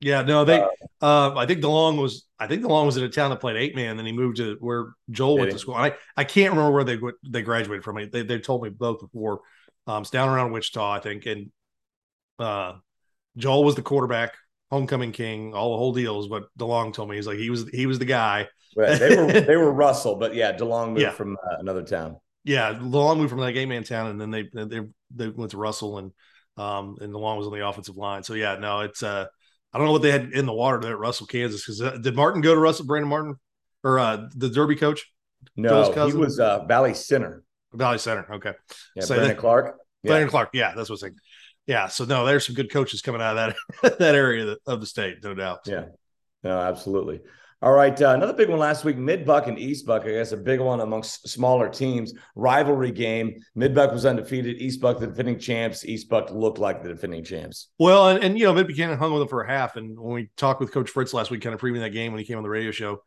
Yeah, 0.00 0.22
no, 0.22 0.44
they. 0.44 0.60
Uh, 0.60 0.68
uh, 1.00 1.34
I 1.36 1.46
think 1.46 1.62
DeLong 1.62 2.00
was. 2.00 2.26
I 2.38 2.46
think 2.46 2.62
DeLong 2.62 2.84
was 2.84 2.96
in 2.96 3.04
a 3.04 3.08
town 3.08 3.30
that 3.30 3.40
played 3.40 3.56
eight 3.56 3.74
man. 3.74 3.96
Then 3.96 4.06
he 4.06 4.12
moved 4.12 4.36
to 4.36 4.56
where 4.60 4.92
Joel 5.10 5.38
went 5.38 5.52
to 5.52 5.58
school. 5.58 5.74
I 5.74 5.94
I 6.16 6.24
can't 6.24 6.52
remember 6.52 6.72
where 6.72 6.84
they 6.84 6.98
they 7.28 7.42
graduated 7.42 7.82
from. 7.82 8.10
They 8.10 8.22
they 8.22 8.38
told 8.38 8.62
me 8.62 8.68
both 8.68 9.00
before. 9.00 9.40
Um, 9.86 10.02
it's 10.02 10.10
down 10.10 10.28
around 10.28 10.52
Wichita, 10.52 10.90
I 10.90 10.98
think. 10.98 11.26
And 11.26 11.50
uh, 12.38 12.74
Joel 13.36 13.64
was 13.64 13.74
the 13.74 13.82
quarterback, 13.82 14.34
homecoming 14.70 15.12
king, 15.12 15.54
all 15.54 15.72
the 15.72 15.78
whole 15.78 15.92
deal 15.92 16.20
is 16.20 16.28
what 16.28 16.44
DeLong 16.58 16.92
told 16.92 17.08
me. 17.08 17.16
He's 17.16 17.26
like 17.26 17.38
he 17.38 17.50
was 17.50 17.68
he 17.68 17.86
was 17.86 17.98
the 17.98 18.04
guy. 18.04 18.48
Right. 18.76 18.98
They 18.98 19.16
were 19.16 19.26
they 19.40 19.56
were 19.56 19.72
Russell, 19.72 20.16
but 20.16 20.34
yeah, 20.34 20.56
DeLong 20.56 20.88
moved 20.88 21.00
yeah. 21.00 21.10
from 21.10 21.36
uh, 21.36 21.56
another 21.58 21.82
town. 21.82 22.16
Yeah, 22.44 22.74
DeLong 22.74 23.18
moved 23.18 23.30
from 23.30 23.40
that 23.40 23.56
eight 23.56 23.68
man 23.68 23.84
town, 23.84 24.08
and 24.08 24.20
then 24.20 24.30
they 24.30 24.48
they 24.52 24.80
they 25.14 25.28
went 25.28 25.52
to 25.52 25.56
Russell, 25.56 25.98
and 25.98 26.12
um 26.56 26.96
and 27.00 27.12
DeLong 27.12 27.38
was 27.38 27.46
on 27.46 27.52
the 27.52 27.66
offensive 27.66 27.96
line. 27.96 28.22
So 28.22 28.34
yeah, 28.34 28.56
no, 28.56 28.80
it's 28.80 29.02
uh 29.02 29.26
I 29.76 29.78
don't 29.78 29.88
know 29.88 29.92
what 29.92 30.00
they 30.00 30.10
had 30.10 30.32
in 30.32 30.46
the 30.46 30.54
water 30.54 30.80
there 30.80 30.92
at 30.92 30.98
Russell, 30.98 31.26
Kansas. 31.26 31.60
Because 31.60 31.82
uh, 31.82 31.98
did 31.98 32.16
Martin 32.16 32.40
go 32.40 32.54
to 32.54 32.58
Russell, 32.58 32.86
Brandon 32.86 33.10
Martin, 33.10 33.36
or 33.84 33.98
uh, 33.98 34.26
the 34.34 34.48
Derby 34.48 34.74
coach? 34.74 35.04
No, 35.54 35.92
he 35.92 36.14
was 36.14 36.40
uh, 36.40 36.64
Valley 36.64 36.94
Center. 36.94 37.44
Valley 37.74 37.98
Center. 37.98 38.26
Okay. 38.36 38.54
Yeah, 38.94 39.02
so 39.02 39.16
Brandon 39.16 39.36
that, 39.36 39.38
Clark. 39.38 39.76
Yeah. 40.02 40.08
Brandon 40.08 40.30
Clark. 40.30 40.48
Yeah, 40.54 40.72
that's 40.74 40.88
what's 40.88 41.02
saying. 41.02 41.16
Yeah. 41.66 41.88
So 41.88 42.06
no, 42.06 42.24
there's 42.24 42.46
some 42.46 42.54
good 42.54 42.72
coaches 42.72 43.02
coming 43.02 43.20
out 43.20 43.36
of 43.36 43.54
that 43.82 43.98
that 43.98 44.14
area 44.14 44.56
of 44.66 44.80
the 44.80 44.86
state, 44.86 45.18
no 45.22 45.34
doubt. 45.34 45.60
Yeah. 45.66 45.84
No, 46.42 46.58
absolutely. 46.58 47.20
All 47.62 47.72
right, 47.72 48.00
uh, 48.02 48.10
another 48.10 48.34
big 48.34 48.50
one 48.50 48.58
last 48.58 48.84
week. 48.84 48.98
Midbuck 48.98 49.46
and 49.46 49.56
Eastbuck, 49.56 50.02
I 50.02 50.10
guess 50.12 50.32
a 50.32 50.36
big 50.36 50.60
one 50.60 50.80
amongst 50.80 51.26
smaller 51.26 51.70
teams. 51.70 52.12
Rivalry 52.34 52.92
game. 52.92 53.40
Midbuck 53.56 53.94
was 53.94 54.04
undefeated. 54.04 54.60
Eastbuck, 54.60 55.00
the 55.00 55.06
defending 55.06 55.38
champs. 55.38 55.82
Eastbuck 55.82 56.30
looked 56.30 56.58
like 56.58 56.82
the 56.82 56.90
defending 56.90 57.24
champs. 57.24 57.68
Well, 57.78 58.10
and, 58.10 58.22
and 58.22 58.38
you 58.38 58.44
know, 58.44 58.52
Mid 58.52 58.66
Buchanan 58.66 58.98
hung 58.98 59.10
with 59.12 59.20
them 59.20 59.28
for 59.28 59.42
a 59.42 59.48
half. 59.48 59.76
And 59.76 59.98
when 59.98 60.12
we 60.12 60.30
talked 60.36 60.60
with 60.60 60.70
Coach 60.70 60.90
Fritz 60.90 61.14
last 61.14 61.30
week, 61.30 61.40
kind 61.40 61.54
of 61.54 61.60
previewing 61.60 61.80
that 61.80 61.90
game 61.90 62.12
when 62.12 62.18
he 62.18 62.26
came 62.26 62.36
on 62.36 62.42
the 62.42 62.50
radio 62.50 62.72
show, 62.72 63.02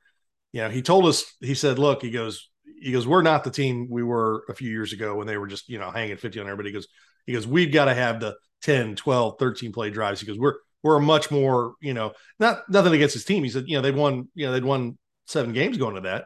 you 0.52 0.62
know, 0.62 0.70
he 0.70 0.82
told 0.82 1.06
us, 1.06 1.32
he 1.42 1.54
said, 1.54 1.78
look, 1.78 2.02
he 2.02 2.10
goes, 2.10 2.50
he 2.82 2.92
goes, 2.92 3.06
we're 3.06 3.22
not 3.22 3.44
the 3.44 3.52
team 3.52 3.88
we 3.88 4.02
were 4.02 4.46
a 4.50 4.56
few 4.56 4.72
years 4.72 4.94
ago 4.94 5.16
when 5.16 5.28
they 5.28 5.38
were 5.38 5.48
just, 5.48 5.70
you 5.70 5.78
know, 5.78 5.92
hanging 5.92 6.18
50 6.18 6.40
on 6.40 6.48
everybody. 6.48 6.70
He 6.70 6.74
goes, 6.74 6.88
he 7.28 7.34
goes, 7.34 7.46
we've 7.46 7.72
got 7.72 7.86
to 7.86 7.94
have 7.94 8.20
the 8.20 8.36
10, 8.64 8.96
12, 8.96 9.36
13 9.38 9.72
play 9.74 9.92
drives. 9.92 10.22
He 10.22 10.26
goes, 10.26 10.40
we're, 10.40 10.56
we're 10.84 10.98
a 10.98 11.02
much 11.02 11.30
more, 11.30 11.74
you 11.82 11.94
know, 11.94 12.14
not 12.40 12.70
nothing 12.70 12.94
against 12.94 13.14
his 13.14 13.26
team. 13.26 13.44
He 13.44 13.50
said, 13.50 13.66
you 13.68 13.76
know, 13.76 13.82
they'd 13.82 13.96
won, 13.96 14.30
you 14.34 14.46
know, 14.46 14.54
they'd 14.54 14.64
won 14.64 14.98
seven 15.28 15.54
games 15.54 15.78
going 15.78 15.96
to 15.96 16.02
that. 16.02 16.26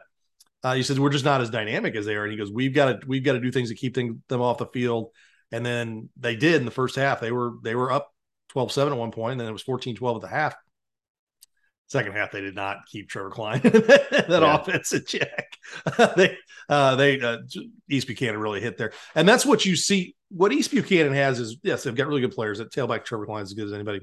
Uh, 0.62 0.74
he 0.74 0.82
says 0.82 0.98
we're 0.98 1.10
just 1.10 1.26
not 1.26 1.42
as 1.42 1.50
dynamic 1.50 1.94
as 1.94 2.06
they 2.06 2.14
are, 2.14 2.24
and 2.24 2.32
he 2.32 2.38
goes, 2.38 2.50
"We've 2.50 2.72
got 2.72 3.00
to 3.00 3.06
we've 3.06 3.22
got 3.22 3.34
to 3.34 3.40
do 3.40 3.52
things 3.52 3.68
to 3.68 3.74
keep 3.74 3.94
them 3.94 4.22
off 4.30 4.56
the 4.56 4.66
field." 4.66 5.10
And 5.52 5.64
then 5.64 6.08
they 6.16 6.36
did 6.36 6.54
in 6.54 6.64
the 6.64 6.70
first 6.70 6.96
half. 6.96 7.20
They 7.20 7.30
were 7.30 7.52
they 7.62 7.74
were 7.74 7.92
up 7.92 8.10
12-7 8.54 8.92
at 8.92 8.96
one 8.96 9.10
point, 9.10 9.32
and 9.32 9.40
then 9.40 9.48
it 9.48 9.52
was 9.52 9.62
14-12 9.62 10.16
at 10.16 10.20
the 10.22 10.28
half. 10.28 10.54
Second 11.88 12.12
half, 12.12 12.32
they 12.32 12.40
did 12.40 12.54
not 12.54 12.78
keep 12.90 13.10
Trevor 13.10 13.30
Klein 13.30 13.60
that 13.62 14.26
yeah. 14.28 14.56
offense 14.58 14.92
in 14.94 15.04
check. 15.04 15.58
they 16.16 16.36
uh, 16.70 16.96
they 16.96 17.20
uh, 17.20 17.38
East 17.90 18.06
Buchanan 18.06 18.40
really 18.40 18.62
hit 18.62 18.78
there, 18.78 18.92
and 19.14 19.28
that's 19.28 19.44
what 19.44 19.66
you 19.66 19.76
see. 19.76 20.16
What 20.30 20.50
East 20.50 20.70
Buchanan 20.70 21.12
has 21.12 21.38
is 21.40 21.58
yes, 21.62 21.82
they've 21.82 21.94
got 21.94 22.08
really 22.08 22.22
good 22.22 22.32
players. 22.32 22.56
That 22.56 22.72
tailback 22.72 23.04
Trevor 23.04 23.26
Klein 23.26 23.42
is 23.42 23.50
as 23.50 23.54
good 23.54 23.66
as 23.66 23.74
anybody. 23.74 24.00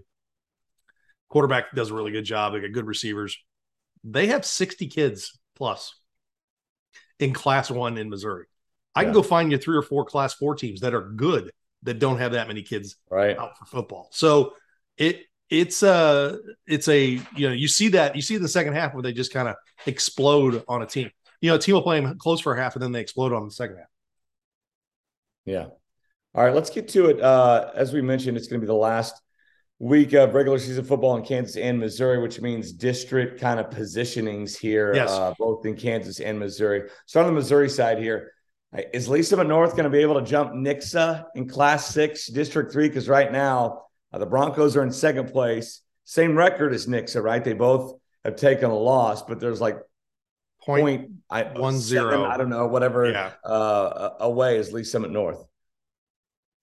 Quarterback 1.32 1.74
does 1.74 1.90
a 1.90 1.96
really 1.96 2.12
good 2.12 2.26
job. 2.26 2.54
They 2.54 2.60
got 2.60 2.72
good 2.72 2.86
receivers 2.86 3.36
they 4.04 4.28
have 4.28 4.46
60 4.46 4.88
kids 4.88 5.38
plus 5.56 5.96
in 7.20 7.34
class 7.34 7.70
one 7.70 7.98
in 7.98 8.10
Missouri. 8.10 8.46
I 8.96 9.02
yeah. 9.02 9.06
can 9.06 9.14
go 9.14 9.24
find 9.24 9.52
you 9.52 9.58
three 9.58 9.78
or 9.78 9.82
four 9.82 10.06
class 10.06 10.34
four 10.34 10.56
teams 10.56 10.82
that 10.82 10.94
are 10.94 11.02
good 11.02 11.52
that 11.84 12.00
don't 12.00 12.18
have 12.18 12.34
that 12.34 12.48
many 12.48 12.62
kids 12.62 12.98
right. 13.10 13.38
out 13.38 13.58
for 13.58 13.66
football. 13.66 14.10
So 14.12 14.54
it 14.98 15.24
it's 15.50 15.84
a 15.84 16.40
it's 16.66 16.88
a 16.88 17.22
you 17.36 17.48
know 17.48 17.54
you 17.54 17.68
see 17.68 17.90
that 17.90 18.16
you 18.16 18.22
see 18.22 18.38
the 18.38 18.48
second 18.48 18.74
half 18.74 18.94
where 18.94 19.04
they 19.04 19.14
just 19.14 19.34
kind 19.34 19.48
of 19.48 19.56
explode 19.86 20.64
on 20.68 20.82
a 20.82 20.86
team. 20.86 21.10
You 21.42 21.50
know, 21.50 21.56
a 21.56 21.60
team 21.60 21.76
will 21.76 21.82
play 21.82 22.00
them 22.00 22.18
close 22.18 22.40
for 22.40 22.54
a 22.54 22.62
half 22.62 22.76
and 22.76 22.84
then 22.84 22.92
they 22.92 23.02
explode 23.02 23.34
on 23.34 23.46
the 23.46 23.52
second 23.52 23.78
half. 23.78 23.88
Yeah. 25.46 25.68
All 26.34 26.46
right, 26.46 26.54
let's 26.54 26.70
get 26.70 26.88
to 26.90 27.08
it. 27.08 27.20
Uh, 27.20 27.72
as 27.76 27.92
we 27.92 28.02
mentioned, 28.02 28.38
it's 28.38 28.48
going 28.48 28.62
to 28.62 28.66
be 28.66 28.68
the 28.68 28.74
last 28.74 29.22
week 29.82 30.14
of 30.14 30.36
regular 30.36 30.60
season 30.60 30.86
football 30.86 31.18
in 31.18 31.24
Kansas 31.24 31.58
and 31.58 31.80
Missouri, 31.80 32.20
which 32.20 32.40
means 32.40 32.72
district 32.72 33.42
kind 33.42 33.60
of 33.60 33.72
positionings 33.72 34.56
here, 34.56 34.94
yes. 34.94 35.10
uh, 35.10 35.34
both 35.40 35.66
in 35.66 35.76
Kansas 35.76 36.20
and 36.20 36.38
Missouri. 36.38 36.88
So 37.08 37.20
on 37.20 37.26
the 37.26 37.32
Missouri 37.32 37.68
side 37.68 37.98
here, 37.98 38.32
is 38.94 39.10
Lee's 39.10 39.28
Summit 39.28 39.48
North 39.48 39.72
going 39.72 39.86
to 39.86 39.90
be 39.90 39.98
able 39.98 40.20
to 40.20 40.26
jump 40.26 40.54
Nixa 40.54 41.26
in 41.34 41.50
Class 41.50 41.88
Six, 41.88 42.28
District 42.28 42.72
Three? 42.72 42.90
Because 42.90 43.10
right 43.10 43.32
now 43.32 43.86
uh, 44.14 44.20
the 44.20 44.28
Broncos 44.28 44.78
are 44.78 44.84
in 44.84 44.92
second 44.92 45.32
place, 45.32 45.82
same 46.04 46.38
record 46.38 46.74
as 46.74 46.86
Nixa, 46.86 47.22
right? 47.22 47.44
They 47.44 47.54
both 47.54 48.00
have 48.24 48.36
taken 48.36 48.70
a 48.70 48.78
loss, 48.78 49.24
but 49.24 49.40
there's 49.40 49.60
like 49.60 49.80
point, 50.64 50.84
point 50.84 51.12
I, 51.28 51.42
one 51.60 51.80
zero, 51.80 52.12
seven, 52.12 52.26
I 52.28 52.38
don't 52.38 52.50
know, 52.50 52.68
whatever 52.68 53.12
yeah. 53.12 53.32
uh, 53.44 54.12
away 54.20 54.58
is 54.58 54.72
Lee's 54.72 54.92
Summit 54.92 55.10
North. 55.10 55.44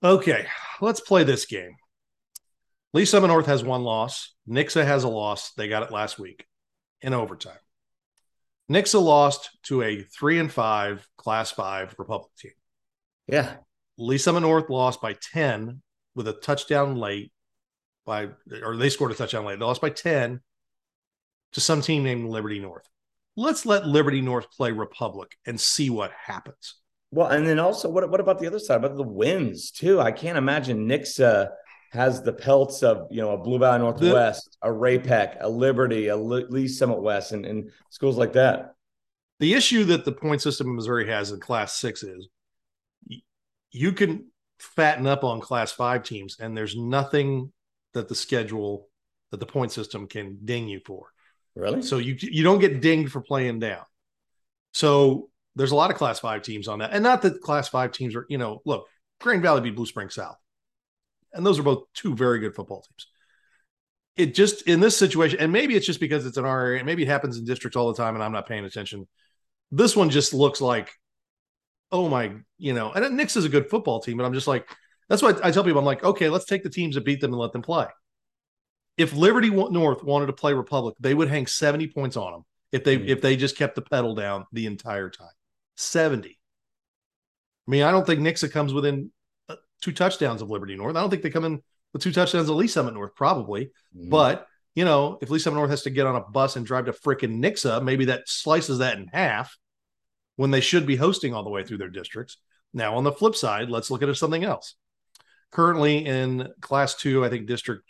Okay, 0.05 0.47
let's 0.81 1.01
play 1.01 1.25
this 1.25 1.47
game. 1.47 1.75
Lee's 2.99 3.11
Summit 3.11 3.29
North 3.29 3.47
has 3.47 3.63
one 3.63 3.85
loss. 3.85 4.35
Nixa 4.49 4.85
has 4.85 5.05
a 5.05 5.09
loss. 5.09 5.53
They 5.53 5.69
got 5.69 5.85
it 5.85 5.93
last 5.93 6.19
week 6.19 6.45
in 7.01 7.15
overtime. 7.15 7.61
Nixa 8.69 9.01
lost 9.01 9.51
to 9.67 9.83
a 9.83 10.03
three 10.03 10.41
and 10.41 10.51
five 10.51 11.09
class 11.17 11.53
five 11.53 11.95
Republic 11.97 12.33
team. 12.37 12.51
Yeah. 13.29 13.55
Lee's 13.99 14.25
Summit 14.25 14.41
North 14.41 14.69
lost 14.69 15.01
by 15.01 15.13
10 15.13 15.81
with 16.17 16.27
a 16.27 16.33
touchdown 16.33 16.97
late 16.97 17.31
by, 18.05 18.31
or 18.65 18.77
they 18.77 18.89
scored 18.89 19.13
a 19.13 19.15
touchdown 19.15 19.45
late. 19.45 19.61
They 19.61 19.65
lost 19.65 19.81
by 19.81 19.91
10 19.91 20.41
to 21.53 21.61
some 21.61 21.83
team 21.83 22.03
named 22.03 22.29
Liberty 22.29 22.59
North. 22.59 22.89
Let's 23.37 23.65
let 23.65 23.87
Liberty 23.87 24.23
North 24.23 24.51
play 24.51 24.73
Republic 24.73 25.37
and 25.47 25.61
see 25.61 25.89
what 25.89 26.11
happens. 26.11 26.75
Well, 27.13 27.29
and 27.29 27.47
then 27.47 27.61
also, 27.61 27.89
what, 27.89 28.11
what 28.11 28.19
about 28.19 28.41
the 28.41 28.49
other 28.49 28.59
side? 28.59 28.79
About 28.79 28.97
the 28.97 29.05
wins, 29.05 29.71
too? 29.71 30.01
I 30.01 30.11
can't 30.11 30.37
imagine 30.37 30.89
Nixa 30.89 31.51
has 31.91 32.23
the 32.23 32.33
pelts 32.33 32.83
of 32.83 33.07
you 33.11 33.21
know 33.21 33.31
a 33.31 33.39
Blue 33.39 33.59
Valley 33.59 33.79
Northwest, 33.79 34.57
the, 34.63 34.69
a 34.69 34.73
Ray-Pec, 34.73 35.39
a 35.41 35.49
Liberty, 35.49 36.09
a 36.09 36.17
Lee's 36.17 36.79
Summit 36.79 37.01
West, 37.01 37.33
and, 37.33 37.47
and 37.47 37.71
schools 37.91 38.17
like 38.17 38.35
that. 38.35 38.75
The 39.41 39.55
issue 39.55 39.85
that 39.85 40.05
the 40.05 40.13
point 40.13 40.43
system 40.43 40.69
in 40.69 40.77
Missouri 40.77 41.07
has 41.09 41.31
in 41.31 41.41
Class 41.41 41.77
Six 41.77 42.03
is 42.03 42.29
you 43.71 43.93
can 43.93 44.27
fatten 44.59 45.07
up 45.07 45.25
on 45.25 45.41
Class 45.41 45.73
Five 45.73 46.03
teams, 46.03 46.37
and 46.41 46.57
there's 46.57 46.77
nothing 46.77 47.53
that 47.95 48.09
the 48.09 48.15
schedule 48.15 48.89
that 49.31 49.41
the 49.41 49.47
point 49.47 49.73
system 49.73 50.07
can 50.07 50.39
ding 50.45 50.69
you 50.69 50.81
for. 50.85 51.07
Really? 51.55 51.83
So 51.83 51.99
you 51.99 52.17
you 52.21 52.43
don't 52.43 52.61
get 52.61 52.81
dinged 52.81 53.13
for 53.13 53.21
playing 53.21 53.61
down. 53.61 53.85
So 54.75 55.31
there's 55.57 55.73
a 55.73 55.77
lot 55.77 55.91
of 55.91 55.97
Class 55.97 56.19
Five 56.19 56.43
teams 56.43 56.69
on 56.69 56.81
that, 56.81 56.91
and 56.93 57.03
not 57.03 57.23
that 57.23 57.41
Class 57.41 57.69
Five 57.69 57.93
teams 57.93 58.15
are 58.15 58.27
you 58.29 58.39
know 58.39 58.61
look 58.67 58.87
Grain 59.21 59.41
Valley 59.41 59.63
beat 59.63 59.77
Blue 59.77 59.87
Springs 59.87 60.15
South 60.15 60.37
and 61.39 61.47
those 61.47 61.59
are 61.59 61.63
both 61.63 61.85
two 61.95 62.15
very 62.15 62.41
good 62.41 62.55
football 62.55 62.83
teams. 62.83 63.07
It 64.17 64.35
just 64.35 64.63
in 64.63 64.81
this 64.81 64.97
situation, 64.97 65.39
and 65.39 65.53
maybe 65.53 65.77
it's 65.77 65.87
just 65.87 66.01
because 66.01 66.27
it's 66.27 66.37
in 66.37 66.45
our 66.45 66.67
area, 66.67 66.85
maybe 66.85 67.05
it 67.05 67.09
happens 67.09 67.39
in 67.39 67.45
districts 67.45 67.77
all 67.77 67.91
the 67.91 67.97
time, 67.97 68.15
and 68.15 68.23
I'm 68.23 68.33
not 68.33 68.49
paying 68.49 68.65
attention. 68.65 69.07
This 69.71 69.95
one 69.95 70.11
just 70.11 70.35
looks 70.35 70.61
like, 70.61 70.91
oh 71.93 72.09
my, 72.09 72.33
you 72.59 72.75
know, 72.75 72.91
and 72.91 73.17
Nix 73.17 73.37
is 73.37 73.45
a 73.45 73.49
good 73.49 73.71
football 73.71 74.01
team, 74.01 74.17
but 74.17 74.25
I'm 74.25 74.35
just 74.35 74.49
like, 74.49 74.69
that's 75.09 75.23
why 75.23 75.35
I 75.43 75.53
tell 75.53 75.63
people, 75.63 75.79
I'm 75.79 75.85
like, 75.85 76.05
okay, 76.05 76.29
let's 76.29 76.45
take 76.45 76.65
the 76.65 76.71
teams 76.71 76.97
that 76.97 77.05
beat 77.05 77.21
them 77.21 77.33
and 77.33 77.41
let 77.41 77.53
them 77.53 77.63
play. 77.63 77.87
If 78.97 79.15
Liberty 79.15 79.49
North 79.49 80.03
wanted 80.03 80.27
to 80.27 80.33
play 80.33 80.53
Republic, 80.53 80.97
they 80.99 81.15
would 81.15 81.29
hang 81.29 81.47
70 81.47 81.87
points 81.89 82.17
on 82.17 82.33
them 82.33 82.45
if 82.73 82.83
they 82.83 82.99
mm-hmm. 82.99 83.09
if 83.09 83.21
they 83.21 83.37
just 83.37 83.57
kept 83.57 83.77
the 83.77 83.83
pedal 83.83 84.17
down 84.17 84.45
the 84.53 84.67
entire 84.67 85.09
time. 85.09 85.29
70. 85.77 86.31
I 86.31 87.71
mean, 87.71 87.85
I 87.85 87.93
don't 87.93 88.05
think 88.05 88.21
Nixa 88.21 88.51
comes 88.51 88.75
within 88.75 89.13
two 89.81 89.93
touchdowns 89.93 90.43
of 90.43 90.51
Liberty 90.51 90.77
North. 90.77 90.97
I 90.97 91.01
don't 91.01 91.11
think 91.11 91.23
they 91.23 91.31
come 91.31 91.45
in 91.45 91.63
with 91.93 92.03
two 92.03 92.13
touchdowns 92.13 92.49
of 92.49 92.57
Lee's 92.57 92.73
Summit 92.73 92.95
North, 92.95 93.15
probably. 93.15 93.67
Mm-hmm. 93.97 94.11
But 94.11 94.47
you 94.75 94.85
know, 94.85 95.19
if 95.21 95.31
Lee's 95.31 95.43
Summit 95.43 95.57
North 95.57 95.71
has 95.71 95.83
to 95.83 95.91
get 95.91 96.07
on 96.07 96.17
a 96.17 96.21
bus 96.21 96.57
and 96.57 96.65
drive 96.65 96.87
to 96.87 96.93
freaking 96.93 97.43
Nixa, 97.43 97.83
maybe 97.83 98.07
that 98.07 98.29
slices 98.29 98.79
that 98.79 98.97
in 98.97 99.09
half 99.09 99.57
when 100.37 100.51
they 100.51 100.61
should 100.61 100.87
be 100.87 100.97
hosting 100.97 101.35
all 101.35 101.43
the 101.43 101.51
way 101.51 101.65
through 101.65 101.79
their 101.79 101.89
districts. 101.89 102.37
Now, 102.73 102.97
on 102.97 103.05
the 103.05 103.13
flip 103.13 103.35
side, 103.35 103.71
let's 103.71 103.91
look 103.91 104.03
at 104.03 104.17
something 104.17 104.45
else. 104.45 104.75
Currently 105.51 106.05
in 106.05 106.49
Class 106.61 106.95
Two, 106.95 107.25
I 107.25 107.29
think 107.29 107.47
District 107.47 107.83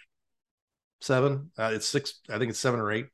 Seven, 1.01 1.51
uh, 1.59 1.73
it's 1.75 1.87
six. 1.87 2.21
I 2.29 2.39
think 2.39 2.51
it's 2.51 2.59
seven 2.59 2.81
or 2.81 2.91
eight. 2.91 3.07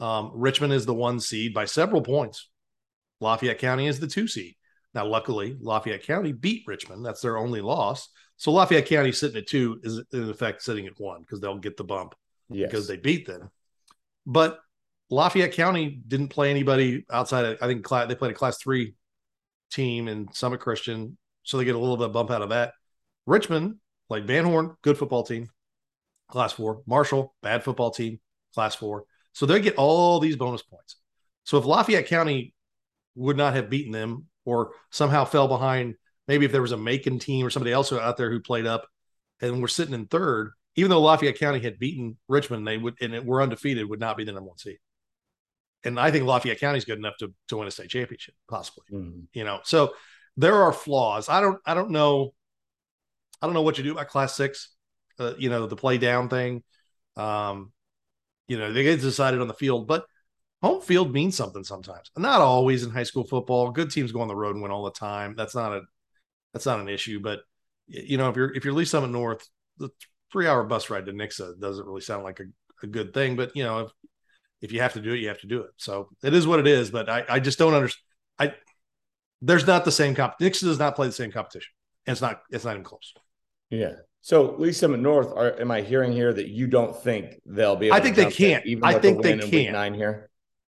Um, 0.00 0.32
Richmond 0.34 0.72
is 0.72 0.86
the 0.86 0.94
one 0.94 1.20
seed 1.20 1.52
by 1.52 1.66
several 1.66 2.02
points. 2.02 2.48
Lafayette 3.20 3.58
County 3.58 3.86
is 3.86 4.00
the 4.00 4.06
two 4.06 4.26
seed. 4.26 4.56
Now, 4.94 5.06
luckily, 5.06 5.56
Lafayette 5.60 6.02
County 6.02 6.32
beat 6.32 6.64
Richmond. 6.66 7.04
That's 7.04 7.20
their 7.20 7.38
only 7.38 7.60
loss. 7.60 8.08
So 8.36 8.52
Lafayette 8.52 8.86
County 8.86 9.12
sitting 9.12 9.36
at 9.36 9.46
two 9.46 9.80
is 9.82 10.02
in 10.12 10.28
effect 10.30 10.62
sitting 10.62 10.86
at 10.86 10.98
one 10.98 11.20
because 11.20 11.40
they'll 11.40 11.58
get 11.58 11.76
the 11.76 11.84
bump 11.84 12.14
yes. 12.48 12.68
because 12.68 12.88
they 12.88 12.96
beat 12.96 13.26
them. 13.26 13.50
But 14.26 14.58
Lafayette 15.10 15.52
County 15.52 16.00
didn't 16.06 16.28
play 16.28 16.50
anybody 16.50 17.04
outside 17.10 17.44
of, 17.44 17.58
I 17.60 17.66
think 17.66 17.86
they 17.86 18.14
played 18.14 18.30
a 18.30 18.34
class 18.34 18.58
three 18.58 18.94
team 19.70 20.08
in 20.08 20.32
Summit 20.32 20.60
Christian. 20.60 21.18
So 21.42 21.58
they 21.58 21.64
get 21.64 21.74
a 21.74 21.78
little 21.78 21.96
bit 21.96 22.06
of 22.06 22.12
bump 22.12 22.30
out 22.30 22.42
of 22.42 22.50
that. 22.50 22.72
Richmond, 23.26 23.76
like 24.08 24.24
Van 24.24 24.44
Horn, 24.44 24.76
good 24.82 24.98
football 24.98 25.22
team, 25.22 25.48
class 26.28 26.52
four. 26.52 26.82
Marshall, 26.86 27.34
bad 27.42 27.62
football 27.62 27.90
team, 27.90 28.20
class 28.54 28.74
four. 28.74 29.04
So 29.32 29.46
they 29.46 29.60
get 29.60 29.76
all 29.76 30.18
these 30.18 30.36
bonus 30.36 30.62
points. 30.62 30.96
So 31.44 31.58
if 31.58 31.64
Lafayette 31.64 32.06
County 32.06 32.54
would 33.14 33.36
not 33.36 33.54
have 33.54 33.70
beaten 33.70 33.92
them 33.92 34.26
or 34.50 34.72
somehow 34.90 35.24
fell 35.24 35.48
behind. 35.48 35.94
Maybe 36.28 36.44
if 36.44 36.52
there 36.52 36.62
was 36.62 36.72
a 36.72 36.76
Macon 36.76 37.18
team 37.18 37.46
or 37.46 37.50
somebody 37.50 37.72
else 37.72 37.92
out 37.92 38.16
there 38.16 38.30
who 38.30 38.40
played 38.40 38.66
up 38.66 38.86
and 39.40 39.60
we're 39.60 39.68
sitting 39.68 39.94
in 39.94 40.06
third, 40.06 40.52
even 40.76 40.90
though 40.90 41.00
Lafayette 41.00 41.38
County 41.38 41.60
had 41.60 41.78
beaten 41.78 42.16
Richmond, 42.28 42.66
they 42.66 42.76
would 42.76 42.94
and 43.00 43.14
it 43.14 43.24
were 43.24 43.42
undefeated, 43.42 43.88
would 43.88 44.00
not 44.00 44.16
be 44.16 44.24
the 44.24 44.32
number 44.32 44.48
one 44.48 44.58
seed. 44.58 44.78
And 45.84 45.98
I 45.98 46.10
think 46.10 46.26
Lafayette 46.26 46.60
County 46.60 46.78
is 46.78 46.84
good 46.84 46.98
enough 46.98 47.16
to 47.18 47.32
to 47.48 47.56
win 47.56 47.68
a 47.68 47.70
state 47.70 47.88
championship, 47.88 48.34
possibly. 48.48 48.84
Mm-hmm. 48.92 49.20
You 49.32 49.44
know, 49.44 49.60
so 49.64 49.94
there 50.36 50.62
are 50.62 50.72
flaws. 50.72 51.28
I 51.28 51.40
don't 51.40 51.58
I 51.64 51.74
don't 51.74 51.90
know. 51.90 52.34
I 53.42 53.46
don't 53.46 53.54
know 53.54 53.62
what 53.62 53.78
you 53.78 53.84
do 53.84 53.92
about 53.92 54.08
class 54.08 54.34
six. 54.36 54.74
Uh, 55.18 55.34
you 55.38 55.50
know, 55.50 55.66
the 55.66 55.76
play 55.76 55.98
down 55.98 56.28
thing. 56.28 56.62
Um, 57.16 57.72
you 58.46 58.58
know, 58.58 58.72
they 58.72 58.82
get 58.82 59.00
decided 59.00 59.40
on 59.40 59.48
the 59.48 59.54
field, 59.54 59.86
but 59.86 60.04
home 60.62 60.80
field 60.80 61.12
means 61.12 61.36
something 61.36 61.64
sometimes. 61.64 62.10
Not 62.16 62.40
always 62.40 62.84
in 62.84 62.90
high 62.90 63.04
school 63.04 63.24
football. 63.24 63.70
Good 63.70 63.90
teams 63.90 64.12
go 64.12 64.20
on 64.20 64.28
the 64.28 64.36
road 64.36 64.54
and 64.54 64.62
win 64.62 64.70
all 64.70 64.84
the 64.84 64.90
time. 64.90 65.34
That's 65.36 65.54
not 65.54 65.72
a 65.72 65.82
that's 66.52 66.66
not 66.66 66.80
an 66.80 66.88
issue. 66.88 67.20
But 67.20 67.40
you 67.86 68.18
know, 68.18 68.28
if 68.28 68.36
you're 68.36 68.54
if 68.54 68.64
you're 68.64 68.74
Lee's 68.74 68.90
Summit 68.90 69.10
North, 69.10 69.48
the 69.78 69.90
three 70.32 70.46
hour 70.46 70.62
bus 70.64 70.90
ride 70.90 71.06
to 71.06 71.12
Nixa 71.12 71.58
doesn't 71.58 71.86
really 71.86 72.00
sound 72.00 72.24
like 72.24 72.40
a, 72.40 72.44
a 72.82 72.86
good 72.86 73.14
thing. 73.14 73.36
But 73.36 73.56
you 73.56 73.64
know, 73.64 73.80
if 73.80 73.90
if 74.60 74.72
you 74.72 74.80
have 74.80 74.92
to 74.94 75.00
do 75.00 75.12
it, 75.12 75.18
you 75.18 75.28
have 75.28 75.40
to 75.40 75.46
do 75.46 75.62
it. 75.62 75.70
So 75.76 76.10
it 76.22 76.34
is 76.34 76.46
what 76.46 76.60
it 76.60 76.66
is. 76.66 76.90
But 76.90 77.08
I, 77.08 77.24
I 77.28 77.40
just 77.40 77.58
don't 77.58 77.74
understand. 77.74 78.04
I 78.38 78.54
there's 79.42 79.66
not 79.66 79.84
the 79.84 79.92
same 79.92 80.14
comp. 80.14 80.38
Nixa 80.38 80.62
does 80.62 80.78
not 80.78 80.96
play 80.96 81.06
the 81.06 81.12
same 81.12 81.32
competition. 81.32 81.72
And 82.06 82.12
it's 82.12 82.20
not 82.20 82.42
it's 82.50 82.64
not 82.64 82.72
even 82.72 82.84
close. 82.84 83.14
Yeah. 83.70 83.94
So 84.22 84.54
Lee 84.58 84.72
Summit 84.72 85.00
North, 85.00 85.32
are, 85.34 85.58
am 85.58 85.70
I 85.70 85.80
hearing 85.80 86.12
here 86.12 86.30
that 86.32 86.48
you 86.48 86.66
don't 86.66 86.94
think 86.94 87.40
they'll 87.46 87.76
be? 87.76 87.90
I 87.90 88.00
think 88.00 88.16
they 88.16 88.30
can't. 88.30 88.66
Even 88.66 88.84
I 88.84 88.98
think 88.98 89.22
they 89.22 89.38
can't. 89.38 89.72
Nine 89.72 89.94
here. 89.94 90.28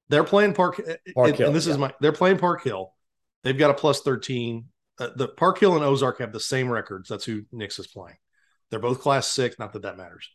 They're 0.09 0.25
playing 0.25 0.55
Park, 0.55 0.81
Park 1.15 1.29
and, 1.29 1.37
Hill, 1.37 1.47
and 1.49 1.57
this 1.57 1.67
yeah. 1.67 1.73
is 1.73 1.79
my. 1.79 1.93
They're 2.01 2.13
playing 2.13 2.39
Park 2.39 2.63
Hill. 2.63 2.93
They've 3.43 3.59
got 3.59 3.71
a 3.71 3.75
plus 3.75 4.03
thirteen. 4.03 4.67
Uh, 4.99 5.11
the 5.15 5.29
Park 5.29 5.59
Hill 5.59 5.75
and 5.75 5.85
Ozark 5.85 6.21
have 6.21 6.33
the 6.33 6.41
same 6.41 6.69
records. 6.69 7.09
That's 7.09 7.25
who 7.25 7.43
Nix 7.53 7.79
is 7.79 7.87
playing. 7.87 8.17
They're 8.71 8.81
both 8.81 9.01
class 9.01 9.29
six. 9.29 9.59
Not 9.59 9.73
that 9.73 9.83
that 9.83 9.97
matters. 9.97 10.29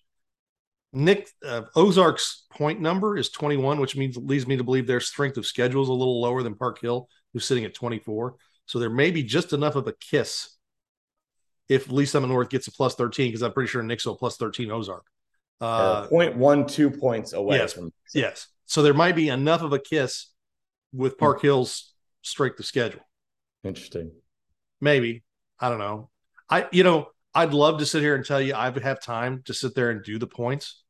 Nick 0.94 1.30
uh, 1.46 1.64
Ozark's 1.76 2.46
point 2.52 2.82
number 2.82 3.18
is 3.18 3.30
21, 3.30 3.80
which 3.80 3.96
means 3.96 4.18
leads 4.18 4.46
me 4.46 4.58
to 4.58 4.64
believe 4.64 4.88
their 4.88 5.00
strength 5.00 5.38
of 5.38 5.46
schedule 5.46 5.82
is 5.82 5.90
a 5.90 5.94
little 5.94 6.22
lower 6.22 6.44
than 6.44 6.56
Park 6.56 6.82
Hill, 6.82 7.08
who's 7.34 7.46
sitting 7.46 7.64
at 7.64 7.74
24. 7.74 8.36
So 8.66 8.80
there 8.80 8.90
may 8.90 9.12
be 9.12 9.24
just 9.24 9.54
enough 9.54 9.76
of 9.76 9.88
a 9.88 9.94
kiss 9.94 10.58
if 11.70 11.90
Lee's 11.90 12.12
Summit 12.12 12.28
North 12.28 12.50
gets 12.50 12.68
a 12.68 12.72
plus 12.72 12.96
13, 12.96 13.30
because 13.30 13.42
I'm 13.42 13.54
pretty 13.54 13.70
sure 13.70 13.82
Nick's 13.82 14.06
will 14.06 14.18
plus 14.18 14.36
13 14.36 14.70
Ozark. 14.70 15.06
Uh, 15.62 16.08
point 16.08 16.36
one 16.36 16.66
two 16.66 16.90
points 16.90 17.34
away 17.34 17.58
yes, 17.58 17.74
from 17.74 17.94
yes. 18.14 18.48
So 18.72 18.82
there 18.82 18.94
might 18.94 19.18
be 19.18 19.28
enough 19.28 19.64
of 19.64 19.74
a 19.74 19.80
kiss 19.80 20.28
with 20.94 21.18
Park 21.18 21.42
hmm. 21.42 21.48
Hill's 21.48 21.94
strength 22.22 22.58
of 22.58 22.66
schedule. 22.66 23.02
Interesting. 23.66 24.14
Maybe. 24.80 25.24
I 25.60 25.68
don't 25.68 25.78
know. 25.78 26.10
I 26.50 26.70
you 26.72 26.86
know, 26.86 27.10
I'd 27.36 27.54
love 27.54 27.80
to 27.80 27.86
sit 27.86 28.02
here 28.02 28.16
and 28.16 28.26
tell 28.26 28.40
you 28.40 28.54
I 28.54 28.70
would 28.70 28.82
have 28.82 29.02
time 29.02 29.42
to 29.44 29.54
sit 29.54 29.76
there 29.76 29.90
and 29.90 30.02
do 30.02 30.18
the 30.18 30.26
points, 30.26 30.84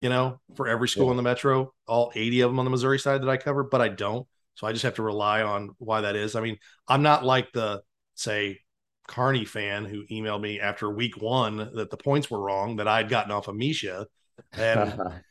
you 0.00 0.08
know, 0.08 0.40
for 0.56 0.66
every 0.66 0.88
school 0.88 1.04
yeah. 1.04 1.12
in 1.12 1.16
the 1.16 1.22
metro, 1.22 1.72
all 1.86 2.10
80 2.12 2.40
of 2.40 2.50
them 2.50 2.58
on 2.58 2.64
the 2.64 2.72
Missouri 2.72 2.98
side 2.98 3.22
that 3.22 3.30
I 3.30 3.36
cover, 3.36 3.62
but 3.62 3.80
I 3.80 3.86
don't. 3.86 4.26
So 4.56 4.66
I 4.66 4.72
just 4.72 4.82
have 4.82 4.94
to 4.94 5.04
rely 5.04 5.42
on 5.42 5.76
why 5.78 6.00
that 6.00 6.16
is. 6.16 6.34
I 6.34 6.40
mean, 6.40 6.58
I'm 6.88 7.02
not 7.02 7.24
like 7.24 7.52
the 7.52 7.82
say 8.16 8.58
Kearney 9.06 9.44
fan 9.44 9.84
who 9.84 10.04
emailed 10.06 10.40
me 10.40 10.58
after 10.58 10.90
week 10.90 11.22
one 11.22 11.70
that 11.74 11.88
the 11.88 11.96
points 11.96 12.28
were 12.28 12.40
wrong 12.40 12.76
that 12.76 12.88
I'd 12.88 13.08
gotten 13.08 13.30
off 13.30 13.46
of 13.46 13.54
MSHSAA. 13.54 14.06
And 14.54 15.00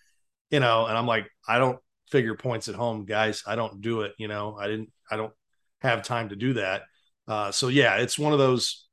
you 0.50 0.60
know, 0.60 0.86
and 0.86 0.98
I'm 0.98 1.08
like, 1.08 1.28
I 1.48 1.58
don't 1.58 1.80
figure 2.10 2.36
points 2.36 2.68
at 2.68 2.76
home, 2.76 3.06
guys. 3.06 3.44
I 3.48 3.56
don't 3.56 3.82
do 3.82 4.02
it. 4.02 4.14
You 4.18 4.28
know, 4.28 4.56
I 4.60 4.68
didn't, 4.68 4.92
I 5.10 5.18
don't 5.18 5.34
have 5.82 6.04
time 6.04 6.30
to 6.30 6.36
do 6.36 6.54
that. 6.54 6.84
Uh, 7.28 7.52
so 7.52 7.68
yeah, 7.68 7.96
it's 7.98 8.20
one 8.20 8.34
of 8.34 8.40
those, 8.40 8.88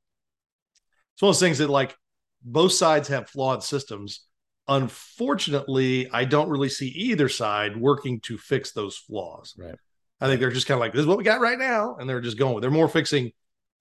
it's 1.13 1.21
one 1.21 1.29
of 1.29 1.35
those 1.35 1.39
things 1.39 1.59
that 1.59 1.69
like 1.69 1.95
both 2.43 2.71
sides 2.71 3.07
have 3.09 3.29
flawed 3.29 3.63
systems. 3.63 4.25
Unfortunately, 4.67 6.09
I 6.11 6.25
don't 6.25 6.49
really 6.49 6.69
see 6.69 6.87
either 6.87 7.29
side 7.29 7.77
working 7.77 8.19
to 8.21 8.37
fix 8.37 8.71
those 8.71 8.97
flaws. 8.97 9.53
Right. 9.57 9.75
I 10.19 10.27
think 10.27 10.39
they're 10.39 10.51
just 10.51 10.67
kind 10.67 10.77
of 10.77 10.79
like, 10.79 10.93
this 10.93 11.01
is 11.01 11.07
what 11.07 11.17
we 11.17 11.23
got 11.23 11.41
right 11.41 11.59
now. 11.59 11.97
And 11.99 12.09
they're 12.09 12.21
just 12.21 12.37
going, 12.37 12.61
they're 12.61 12.71
more 12.71 12.87
fixing 12.87 13.31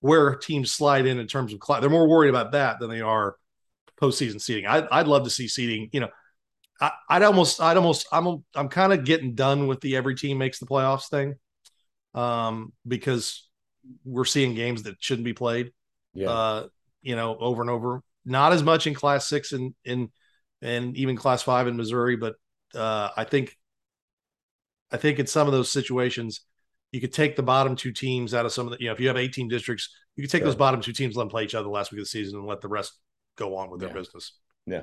where 0.00 0.34
teams 0.34 0.72
slide 0.72 1.06
in 1.06 1.18
in 1.18 1.26
terms 1.28 1.52
of, 1.52 1.60
cl- 1.64 1.80
they're 1.80 1.88
more 1.88 2.08
worried 2.08 2.30
about 2.30 2.52
that 2.52 2.80
than 2.80 2.90
they 2.90 3.00
are 3.00 3.36
postseason 4.00 4.40
seating. 4.40 4.66
I, 4.66 4.86
I'd 4.90 5.06
love 5.06 5.24
to 5.24 5.30
see 5.30 5.46
seating, 5.46 5.88
you 5.92 6.00
know, 6.00 6.08
I, 6.82 7.18
would 7.18 7.22
almost, 7.22 7.60
I'd 7.60 7.76
almost, 7.76 8.08
I'm, 8.10 8.44
I'm 8.54 8.68
kind 8.68 8.92
of 8.92 9.04
getting 9.04 9.34
done 9.34 9.68
with 9.68 9.80
the 9.80 9.96
every 9.96 10.16
team 10.16 10.38
makes 10.38 10.58
the 10.58 10.66
playoffs 10.66 11.08
thing, 11.08 11.36
um, 12.14 12.72
because 12.86 13.48
we're 14.04 14.24
seeing 14.24 14.54
games 14.54 14.82
that 14.82 14.96
shouldn't 14.98 15.24
be 15.24 15.32
played, 15.32 15.72
yeah. 16.12 16.28
uh, 16.28 16.66
you 17.00 17.14
know, 17.14 17.36
over 17.38 17.62
and 17.62 17.70
over. 17.70 18.02
Not 18.24 18.52
as 18.52 18.62
much 18.62 18.86
in 18.86 18.94
Class 18.94 19.28
Six 19.28 19.52
and 19.52 19.74
in, 19.84 20.10
and 20.60 20.96
even 20.96 21.16
Class 21.16 21.42
Five 21.42 21.68
in 21.68 21.76
Missouri, 21.76 22.16
but 22.16 22.34
uh, 22.74 23.10
I 23.16 23.24
think, 23.24 23.56
I 24.90 24.96
think 24.96 25.20
in 25.20 25.26
some 25.26 25.46
of 25.46 25.52
those 25.52 25.70
situations, 25.70 26.40
you 26.90 27.00
could 27.00 27.12
take 27.12 27.36
the 27.36 27.42
bottom 27.42 27.76
two 27.76 27.92
teams 27.92 28.34
out 28.34 28.44
of 28.44 28.52
some 28.52 28.66
of 28.66 28.72
the, 28.72 28.80
you 28.80 28.86
know, 28.86 28.92
if 28.92 29.00
you 29.00 29.08
have 29.08 29.16
18 29.16 29.48
districts, 29.48 29.88
you 30.16 30.22
could 30.22 30.30
take 30.30 30.40
sure. 30.40 30.46
those 30.46 30.56
bottom 30.56 30.80
two 30.80 30.92
teams, 30.92 31.16
let 31.16 31.22
them 31.22 31.30
play 31.30 31.44
each 31.44 31.54
other 31.54 31.64
the 31.64 31.70
last 31.70 31.92
week 31.92 32.00
of 32.00 32.04
the 32.04 32.08
season 32.08 32.38
and 32.38 32.46
let 32.46 32.60
the 32.60 32.68
rest 32.68 32.92
go 33.36 33.56
on 33.56 33.70
with 33.70 33.80
their 33.80 33.88
yeah. 33.88 33.94
business. 33.94 34.32
Yeah. 34.66 34.82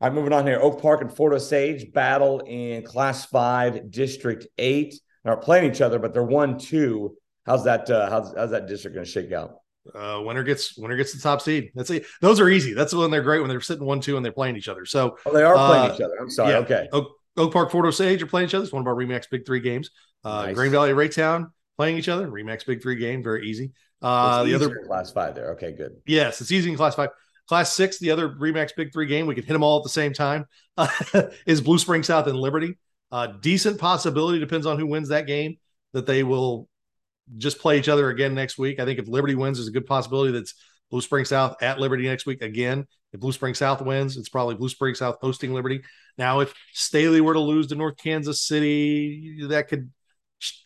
Right, 0.00 0.12
moving 0.12 0.32
on 0.32 0.46
here. 0.46 0.58
Oak 0.60 0.82
Park 0.82 1.00
and 1.00 1.14
Fort 1.14 1.32
Osage 1.32 1.92
battle 1.92 2.40
in 2.40 2.82
Class 2.82 3.26
Five, 3.26 3.90
District 3.90 4.46
Eight. 4.58 4.94
Are 5.24 5.36
playing 5.36 5.68
each 5.68 5.80
other, 5.80 5.98
but 5.98 6.12
they're 6.12 6.22
one 6.22 6.56
two. 6.56 7.16
How's 7.44 7.64
that? 7.64 7.90
Uh, 7.90 8.08
how's 8.08 8.32
how's 8.36 8.50
that 8.50 8.68
district 8.68 8.94
going 8.94 9.04
to 9.04 9.10
shake 9.10 9.32
out? 9.32 9.56
Uh, 9.92 10.22
winner 10.24 10.44
gets 10.44 10.78
winner 10.78 10.96
gets 10.96 11.12
the 11.12 11.20
top 11.20 11.40
seed. 11.40 11.72
That's 11.74 11.90
it. 11.90 12.06
Those 12.20 12.38
are 12.38 12.48
easy. 12.48 12.74
That's 12.74 12.94
when 12.94 13.10
they're 13.10 13.22
great 13.22 13.40
when 13.40 13.48
they're 13.48 13.60
sitting 13.60 13.84
one 13.84 14.00
two 14.00 14.16
and 14.16 14.24
they're 14.24 14.30
playing 14.30 14.56
each 14.56 14.68
other. 14.68 14.84
So 14.84 15.18
oh, 15.26 15.32
they 15.32 15.42
are 15.42 15.54
playing 15.54 15.90
uh, 15.90 15.94
each 15.94 16.00
other. 16.00 16.14
I'm 16.20 16.30
sorry. 16.30 16.50
Yeah. 16.52 16.58
Okay. 16.58 16.88
Oak, 16.92 17.08
Oak 17.36 17.52
Park, 17.52 17.72
Fort 17.72 17.86
Osage 17.86 18.22
are 18.22 18.26
playing 18.26 18.46
each 18.46 18.54
other. 18.54 18.62
It's 18.62 18.72
one 18.72 18.82
of 18.82 18.86
our 18.86 18.94
Remax 18.94 19.28
Big 19.28 19.44
Three 19.44 19.58
games. 19.58 19.90
Uh, 20.22 20.46
nice. 20.46 20.54
Grain 20.54 20.70
Valley, 20.70 20.90
Raytown 20.90 21.50
playing 21.76 21.98
each 21.98 22.08
other. 22.08 22.28
Remax 22.28 22.64
Big 22.64 22.80
Three 22.80 22.96
game, 22.96 23.24
very 23.24 23.48
easy. 23.48 23.72
Uh, 24.00 24.44
the 24.44 24.54
other 24.54 24.84
class 24.86 25.10
five 25.10 25.34
there. 25.34 25.52
Okay, 25.54 25.72
good. 25.72 25.96
Yes, 26.06 26.40
it's 26.40 26.52
easy 26.52 26.70
in 26.70 26.76
class 26.76 26.94
five. 26.94 27.10
Class 27.48 27.72
six, 27.72 27.98
the 27.98 28.10
other 28.10 28.28
Remax 28.28 28.70
Big 28.76 28.92
Three 28.92 29.06
game, 29.06 29.26
we 29.26 29.34
can 29.34 29.44
hit 29.44 29.52
them 29.52 29.62
all 29.62 29.78
at 29.78 29.84
the 29.84 29.88
same 29.88 30.12
time. 30.12 30.46
is 31.46 31.60
Blue 31.60 31.78
Springs 31.78 32.06
South 32.06 32.26
and 32.26 32.38
Liberty. 32.38 32.76
Uh, 33.12 33.28
decent 33.28 33.78
possibility 33.78 34.38
depends 34.38 34.66
on 34.66 34.78
who 34.78 34.86
wins 34.86 35.08
that 35.08 35.26
game 35.26 35.56
that 35.92 36.06
they 36.06 36.22
will 36.22 36.68
just 37.38 37.58
play 37.58 37.78
each 37.78 37.88
other 37.88 38.10
again 38.10 38.34
next 38.34 38.58
week. 38.58 38.80
I 38.80 38.84
think 38.84 38.98
if 38.98 39.08
Liberty 39.08 39.34
wins, 39.34 39.58
there's 39.58 39.68
a 39.68 39.72
good 39.72 39.86
possibility 39.86 40.32
that's 40.32 40.54
Blue 40.90 41.00
Springs 41.00 41.28
South 41.28 41.56
at 41.62 41.80
Liberty 41.80 42.04
next 42.04 42.26
week 42.26 42.42
again. 42.42 42.86
If 43.12 43.20
Blue 43.20 43.32
Springs 43.32 43.58
South 43.58 43.82
wins, 43.82 44.16
it's 44.16 44.28
probably 44.28 44.54
Blue 44.54 44.68
Springs 44.68 44.98
South 44.98 45.16
hosting 45.20 45.52
Liberty. 45.52 45.82
Now, 46.18 46.40
if 46.40 46.52
Staley 46.72 47.20
were 47.20 47.34
to 47.34 47.40
lose 47.40 47.68
to 47.68 47.74
North 47.74 47.96
Kansas 47.96 48.46
City, 48.46 49.46
that 49.48 49.68
could, 49.68 49.90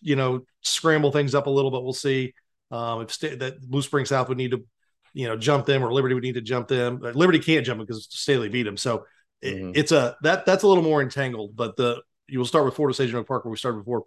you 0.00 0.16
know, 0.16 0.44
scramble 0.62 1.12
things 1.12 1.34
up 1.34 1.46
a 1.46 1.50
little, 1.50 1.70
but 1.70 1.82
we'll 1.82 1.92
see. 1.92 2.34
Um, 2.70 3.02
if 3.02 3.12
St- 3.12 3.38
that 3.40 3.60
Blue 3.60 3.82
Springs 3.82 4.10
South 4.10 4.28
would 4.28 4.38
need 4.38 4.52
to, 4.52 4.64
you 5.12 5.26
know, 5.26 5.36
jump 5.36 5.66
them, 5.66 5.82
or 5.82 5.92
Liberty 5.92 6.14
would 6.14 6.24
need 6.24 6.34
to 6.34 6.40
jump 6.40 6.68
them. 6.68 7.00
Liberty 7.00 7.38
can't 7.38 7.64
jump 7.64 7.78
them 7.78 7.86
because 7.86 8.06
Staley 8.10 8.48
beat 8.48 8.64
them. 8.64 8.76
So 8.76 9.04
mm-hmm. 9.44 9.70
it, 9.70 9.76
it's 9.76 9.92
a 9.92 10.16
that 10.22 10.46
that's 10.46 10.62
a 10.62 10.68
little 10.68 10.84
more 10.84 11.02
entangled. 11.02 11.56
But 11.56 11.76
the 11.76 12.02
you 12.28 12.38
will 12.38 12.46
start 12.46 12.64
with 12.64 12.74
Fort 12.74 12.90
Osage 12.90 13.10
and 13.10 13.18
Oak 13.18 13.26
Park, 13.26 13.44
where 13.44 13.50
we 13.50 13.56
started 13.56 13.78
before. 13.78 14.04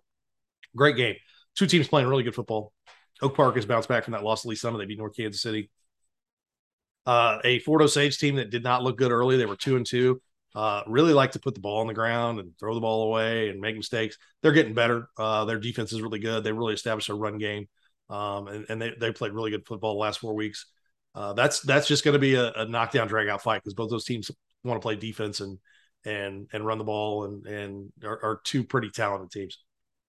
Great 0.75 0.95
game. 0.95 1.15
Two 1.55 1.67
teams 1.67 1.87
playing 1.87 2.07
really 2.07 2.23
good 2.23 2.35
football. 2.35 2.73
Oak 3.21 3.35
Park 3.35 3.55
has 3.55 3.65
bounced 3.65 3.89
back 3.89 4.03
from 4.03 4.13
that 4.13 4.23
loss 4.23 4.41
to 4.41 4.47
Lee's 4.47 4.61
Summit. 4.61 4.79
They 4.79 4.85
beat 4.85 4.97
North 4.97 5.15
Kansas 5.15 5.41
City. 5.41 5.69
Uh, 7.05 7.39
a 7.43 7.59
Fort 7.59 7.81
Osage 7.81 8.17
team 8.17 8.35
that 8.35 8.49
did 8.49 8.63
not 8.63 8.83
look 8.83 8.97
good 8.97 9.11
early. 9.11 9.37
They 9.37 9.45
were 9.45 9.55
two 9.55 9.75
and 9.75 9.85
two. 9.85 10.21
Uh, 10.55 10.83
really 10.87 11.13
like 11.13 11.31
to 11.31 11.39
put 11.39 11.55
the 11.55 11.61
ball 11.61 11.81
on 11.81 11.87
the 11.87 11.93
ground 11.93 12.39
and 12.39 12.51
throw 12.59 12.75
the 12.75 12.81
ball 12.81 13.03
away 13.03 13.49
and 13.49 13.59
make 13.59 13.75
mistakes. 13.75 14.17
They're 14.41 14.51
getting 14.51 14.75
better. 14.75 15.09
Uh, 15.17 15.45
their 15.45 15.59
defense 15.59 15.91
is 15.93 16.01
really 16.01 16.19
good. 16.19 16.43
They 16.43 16.51
really 16.51 16.75
established 16.75 17.09
a 17.09 17.15
run 17.15 17.39
game, 17.39 17.67
um, 18.09 18.47
and, 18.47 18.65
and, 18.69 18.81
they 18.81 18.93
they 18.99 19.11
played 19.11 19.31
really 19.31 19.49
good 19.49 19.65
football 19.65 19.93
the 19.93 19.99
last 19.99 20.19
four 20.19 20.35
weeks. 20.35 20.67
Uh, 21.15 21.33
that's 21.33 21.61
that's 21.61 21.87
just 21.87 22.03
going 22.03 22.13
to 22.13 22.19
be 22.19 22.35
a, 22.35 22.51
a 22.53 22.65
knockdown 22.65 23.07
drag 23.07 23.27
out 23.27 23.41
fight 23.41 23.61
because 23.61 23.73
both 23.73 23.89
those 23.89 24.05
teams 24.05 24.31
want 24.63 24.81
to 24.81 24.85
play 24.85 24.95
defense 24.95 25.41
and 25.41 25.59
and 26.05 26.47
and 26.53 26.65
run 26.65 26.77
the 26.77 26.83
ball 26.83 27.25
and 27.25 27.45
and 27.45 27.91
are, 28.03 28.23
are 28.23 28.41
two 28.43 28.63
pretty 28.63 28.89
talented 28.89 29.31
teams. 29.31 29.59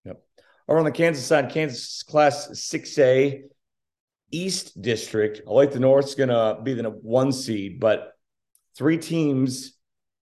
Yep. 0.05 0.23
Over 0.69 0.79
on 0.79 0.85
the 0.85 0.93
Kansas 0.93 1.25
side, 1.25 1.53
Kansas 1.53 2.03
Class 2.05 2.49
6A 2.49 3.43
East 4.31 4.81
District. 4.81 5.45
Olathe 5.47 5.79
North's 5.79 6.15
going 6.15 6.31
to 6.31 6.59
be 6.63 6.75
the 6.75 6.89
one 6.89 7.33
seed, 7.33 7.81
but 7.81 8.13
three 8.77 8.97
teams 8.97 9.75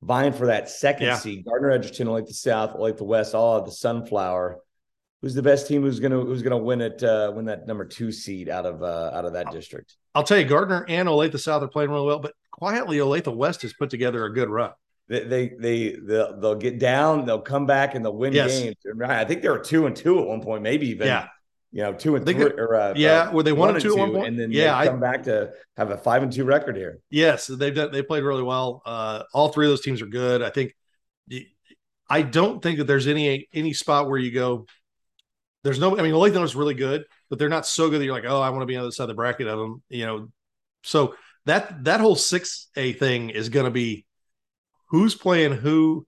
vying 0.02 0.32
for 0.32 0.46
that 0.46 0.68
second 0.68 1.06
yeah. 1.06 1.16
seed. 1.16 1.44
Gardner 1.44 1.70
Edgerton, 1.70 2.08
Olathe 2.08 2.32
South, 2.32 2.74
Olathe 2.74 3.00
West, 3.00 3.34
all 3.34 3.58
of 3.58 3.66
the 3.66 3.72
Sunflower. 3.72 4.58
Who's 5.22 5.34
the 5.34 5.42
best 5.42 5.68
team? 5.68 5.82
Who's 5.82 6.00
gonna 6.00 6.20
Who's 6.20 6.42
gonna 6.42 6.58
win 6.58 6.80
it? 6.80 7.02
Uh, 7.02 7.32
win 7.34 7.46
that 7.46 7.66
number 7.66 7.84
two 7.84 8.12
seed 8.12 8.48
out 8.48 8.66
of 8.66 8.82
uh, 8.82 9.12
out 9.14 9.24
of 9.24 9.32
that 9.34 9.50
district? 9.52 9.96
I'll 10.14 10.24
tell 10.24 10.38
you, 10.38 10.44
Gardner 10.44 10.84
and 10.88 11.08
Olathe 11.08 11.38
South 11.38 11.62
are 11.62 11.68
playing 11.68 11.90
really 11.90 12.06
well, 12.06 12.18
but 12.18 12.34
quietly, 12.50 12.98
Olathe 12.98 13.34
West 13.34 13.62
has 13.62 13.72
put 13.72 13.88
together 13.88 14.24
a 14.24 14.34
good 14.34 14.50
run 14.50 14.72
they 15.08 15.24
they, 15.24 15.48
they 15.58 15.96
they'll, 16.02 16.40
they'll 16.40 16.54
get 16.54 16.78
down, 16.78 17.24
they'll 17.24 17.40
come 17.40 17.66
back 17.66 17.94
and 17.94 18.04
they'll 18.04 18.16
win 18.16 18.32
yes. 18.32 18.60
games. 18.60 18.76
I 19.04 19.24
think 19.24 19.42
they 19.42 19.48
were 19.48 19.58
two 19.58 19.86
and 19.86 19.94
two 19.94 20.18
at 20.18 20.26
one 20.26 20.40
point, 20.40 20.62
maybe 20.62 20.88
even 20.88 21.06
yeah. 21.06 21.28
You 21.74 21.82
know, 21.82 21.94
two 21.94 22.16
and 22.16 22.26
three, 22.26 22.34
or 22.34 22.74
uh, 22.74 22.92
yeah, 22.96 23.22
uh, 23.22 23.32
were 23.32 23.42
they 23.42 23.52
and 23.52 23.80
two, 23.80 23.92
at 23.92 23.98
one 23.98 24.12
point? 24.12 24.26
and 24.26 24.38
then 24.38 24.52
yeah, 24.52 24.84
come 24.84 24.96
I, 24.96 25.00
back 25.00 25.22
to 25.22 25.52
have 25.78 25.90
a 25.90 25.96
five 25.96 26.22
and 26.22 26.30
two 26.30 26.44
record 26.44 26.76
here. 26.76 26.98
Yes, 27.08 27.46
they've 27.46 27.74
done. 27.74 27.90
They 27.90 28.02
played 28.02 28.24
really 28.24 28.42
well. 28.42 28.82
Uh, 28.84 29.22
all 29.32 29.48
three 29.48 29.64
of 29.64 29.70
those 29.70 29.80
teams 29.80 30.02
are 30.02 30.06
good. 30.06 30.42
I 30.42 30.50
think. 30.50 30.74
I 32.10 32.20
don't 32.20 32.62
think 32.62 32.76
that 32.76 32.84
there's 32.84 33.06
any 33.06 33.48
any 33.54 33.72
spot 33.72 34.06
where 34.06 34.18
you 34.18 34.32
go. 34.32 34.66
There's 35.64 35.78
no. 35.78 35.98
I 35.98 36.02
mean, 36.02 36.12
Olathe 36.12 36.42
is 36.42 36.56
really 36.56 36.74
good, 36.74 37.04
but 37.30 37.38
they're 37.38 37.48
not 37.48 37.66
so 37.66 37.88
good 37.88 38.00
that 38.00 38.04
you're 38.04 38.14
like, 38.14 38.24
oh, 38.26 38.40
I 38.40 38.50
want 38.50 38.62
to 38.62 38.66
be 38.66 38.76
on 38.76 38.82
the 38.82 38.86
other 38.86 38.92
side 38.92 39.04
of 39.04 39.08
the 39.08 39.14
bracket 39.14 39.46
of 39.46 39.58
them. 39.58 39.82
You 39.88 40.06
know, 40.06 40.28
so 40.82 41.14
that 41.46 41.84
that 41.84 42.00
whole 42.00 42.16
six 42.16 42.68
A 42.76 42.92
thing 42.92 43.30
is 43.30 43.48
going 43.48 43.64
to 43.64 43.70
be 43.70 44.04
who's 44.88 45.14
playing 45.14 45.52
who, 45.52 46.06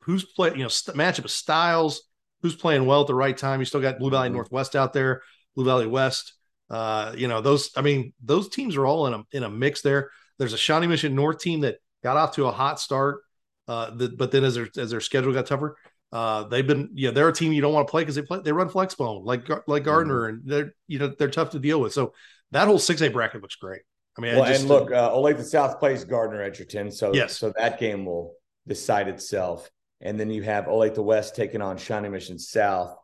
who's 0.00 0.24
playing, 0.24 0.56
you 0.56 0.62
know, 0.62 0.68
st- 0.68 0.96
matchup 0.96 1.24
of 1.24 1.30
styles, 1.30 2.02
who's 2.42 2.56
playing 2.56 2.86
well 2.86 3.02
at 3.02 3.06
the 3.06 3.14
right 3.14 3.36
time. 3.36 3.60
You 3.60 3.66
still 3.66 3.80
got 3.80 3.98
Blue 3.98 4.10
Valley 4.10 4.28
mm-hmm. 4.28 4.36
Northwest 4.36 4.76
out 4.76 4.92
there, 4.92 5.22
Blue 5.54 5.64
Valley 5.64 5.86
West. 5.86 6.34
Uh, 6.70 7.14
you 7.16 7.28
know, 7.28 7.40
those, 7.40 7.70
I 7.76 7.82
mean, 7.82 8.12
those 8.22 8.48
teams 8.48 8.76
are 8.76 8.86
all 8.86 9.06
in 9.06 9.14
a 9.14 9.22
in 9.32 9.42
a 9.42 9.50
mix 9.50 9.80
there. 9.82 10.10
There's 10.38 10.52
a 10.52 10.58
Shawnee 10.58 10.86
Mission 10.86 11.14
North 11.14 11.38
team 11.38 11.60
that 11.60 11.76
got 12.02 12.16
off 12.16 12.34
to 12.36 12.46
a 12.46 12.52
hot 12.52 12.80
start. 12.80 13.22
Uh, 13.66 13.90
the, 13.94 14.08
but 14.08 14.30
then 14.30 14.44
as 14.44 14.54
their 14.54 14.68
as 14.76 14.90
their 14.90 15.00
schedule 15.00 15.32
got 15.32 15.46
tougher, 15.46 15.76
uh, 16.12 16.44
they've 16.44 16.66
been 16.66 16.90
yeah 16.94 17.10
they're 17.10 17.28
a 17.28 17.32
team 17.32 17.52
you 17.52 17.60
don't 17.60 17.74
want 17.74 17.86
to 17.86 17.90
play 17.90 18.02
because 18.02 18.14
they 18.14 18.22
play 18.22 18.40
they 18.42 18.52
run 18.52 18.68
flex 18.68 18.94
bone 18.94 19.24
like 19.24 19.46
like 19.66 19.84
Gardner 19.84 20.32
mm-hmm. 20.32 20.38
and 20.38 20.42
they're 20.44 20.74
you 20.86 20.98
know 20.98 21.08
they're 21.08 21.30
tough 21.30 21.50
to 21.50 21.58
deal 21.58 21.80
with. 21.80 21.92
So 21.92 22.14
that 22.52 22.66
whole 22.66 22.78
six 22.78 23.02
A 23.02 23.08
bracket 23.08 23.42
looks 23.42 23.56
great. 23.56 23.82
I 24.16 24.20
mean, 24.20 24.34
well, 24.34 24.44
I 24.44 24.48
just, 24.48 24.62
and 24.62 24.68
look, 24.68 24.90
uh, 24.90 25.10
Olathe 25.10 25.44
South 25.44 25.78
plays 25.78 26.04
Gardner 26.04 26.42
Edgerton, 26.42 26.90
so 26.90 27.14
yes. 27.14 27.36
so 27.36 27.52
that 27.58 27.78
game 27.78 28.04
will 28.04 28.34
decide 28.66 29.08
itself. 29.08 29.70
And 30.00 30.18
then 30.18 30.30
you 30.30 30.42
have 30.42 30.64
Olathe 30.64 30.98
West 30.98 31.36
taking 31.36 31.60
on 31.60 31.76
Shawnee 31.76 32.08
Mission 32.08 32.38
South. 32.38 32.96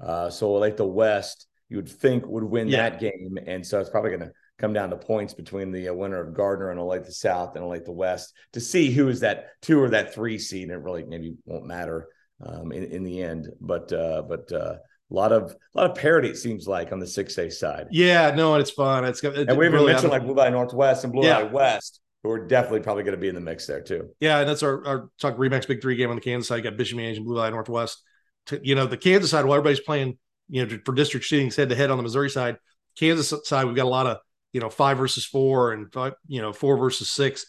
Uh, 0.00 0.30
so 0.30 0.48
Olathe 0.48 0.86
West, 0.86 1.46
you 1.68 1.76
would 1.76 1.88
think 1.88 2.26
would 2.26 2.44
win 2.44 2.68
yeah. 2.68 2.88
that 2.88 3.00
game, 3.00 3.38
and 3.46 3.66
so 3.66 3.80
it's 3.80 3.90
probably 3.90 4.10
going 4.10 4.20
to 4.20 4.32
come 4.58 4.72
down 4.72 4.90
to 4.90 4.96
points 4.96 5.34
between 5.34 5.72
the 5.72 5.88
uh, 5.88 5.94
winner 5.94 6.20
of 6.20 6.34
Gardner 6.34 6.70
and 6.70 6.78
Olathe 6.78 7.12
South 7.12 7.56
and 7.56 7.64
Olathe 7.64 7.88
West 7.88 8.32
to 8.52 8.60
see 8.60 8.90
who 8.92 9.08
is 9.08 9.20
that 9.20 9.48
two 9.60 9.80
or 9.80 9.90
that 9.90 10.14
three 10.14 10.38
seed. 10.38 10.64
And 10.64 10.72
it 10.72 10.76
really 10.76 11.04
maybe 11.04 11.34
won't 11.44 11.66
matter 11.66 12.08
um, 12.42 12.72
in, 12.72 12.84
in 12.84 13.02
the 13.04 13.22
end, 13.22 13.48
but 13.60 13.92
uh, 13.92 14.22
but 14.22 14.50
uh, 14.52 14.76
a 15.10 15.14
lot 15.14 15.32
of 15.32 15.54
a 15.74 15.80
lot 15.80 15.90
of 15.90 15.96
parity 15.96 16.28
it 16.28 16.36
seems 16.36 16.66
like 16.66 16.92
on 16.92 16.98
the 16.98 17.06
six 17.06 17.36
A 17.38 17.50
side. 17.50 17.88
Yeah, 17.90 18.34
no, 18.34 18.54
it's 18.56 18.70
fun. 18.70 19.04
It's, 19.04 19.22
it's 19.22 19.38
and 19.48 19.58
we 19.58 19.66
even 19.66 19.74
really 19.74 19.92
mentioned 19.92 20.12
like 20.12 20.24
Blue 20.24 20.34
Valley 20.34 20.50
Northwest 20.50 21.04
and 21.04 21.12
Blue 21.12 21.24
yeah. 21.24 21.38
Valley 21.38 21.50
West, 21.50 22.00
who 22.22 22.30
are 22.30 22.46
definitely 22.46 22.80
probably 22.80 23.02
going 23.02 23.14
to 23.14 23.20
be 23.20 23.28
in 23.28 23.34
the 23.34 23.40
mix 23.40 23.66
there 23.66 23.82
too. 23.82 24.08
Yeah, 24.20 24.40
and 24.40 24.48
that's 24.48 24.62
our 24.62 24.86
our 24.86 25.08
talk 25.20 25.36
Remax 25.36 25.68
Big 25.68 25.82
Three 25.82 25.96
game 25.96 26.10
on 26.10 26.16
the 26.16 26.22
Kansas 26.22 26.48
side. 26.48 26.56
You 26.56 26.62
got 26.62 26.76
Bishop 26.76 26.98
Miege 26.98 27.16
and 27.16 27.24
Blue 27.24 27.36
Valley 27.36 27.50
Northwest. 27.50 28.02
To, 28.46 28.60
you 28.62 28.74
know, 28.74 28.86
the 28.86 28.96
Kansas 28.96 29.30
side, 29.30 29.44
while 29.44 29.54
everybody's 29.54 29.80
playing, 29.80 30.18
you 30.48 30.66
know, 30.66 30.78
for 30.84 30.92
district 30.94 31.26
seedings 31.26 31.54
head 31.56 31.68
to 31.68 31.76
head 31.76 31.90
on 31.90 31.96
the 31.96 32.02
Missouri 32.02 32.28
side, 32.28 32.56
Kansas 32.98 33.32
side, 33.44 33.66
we've 33.66 33.76
got 33.76 33.86
a 33.86 33.88
lot 33.88 34.06
of 34.06 34.18
you 34.52 34.60
know 34.60 34.70
five 34.70 34.98
versus 34.98 35.24
four 35.24 35.72
and 35.72 35.92
five, 35.92 36.14
you 36.26 36.40
know 36.40 36.52
four 36.52 36.76
versus 36.76 37.10
six 37.10 37.46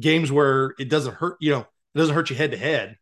games 0.00 0.30
where 0.30 0.74
it 0.78 0.88
doesn't 0.88 1.14
hurt. 1.14 1.36
You 1.40 1.52
know, 1.52 1.60
it 1.60 1.98
doesn't 1.98 2.14
hurt 2.14 2.30
you 2.30 2.36
head 2.36 2.52
to 2.52 2.56
head, 2.56 2.96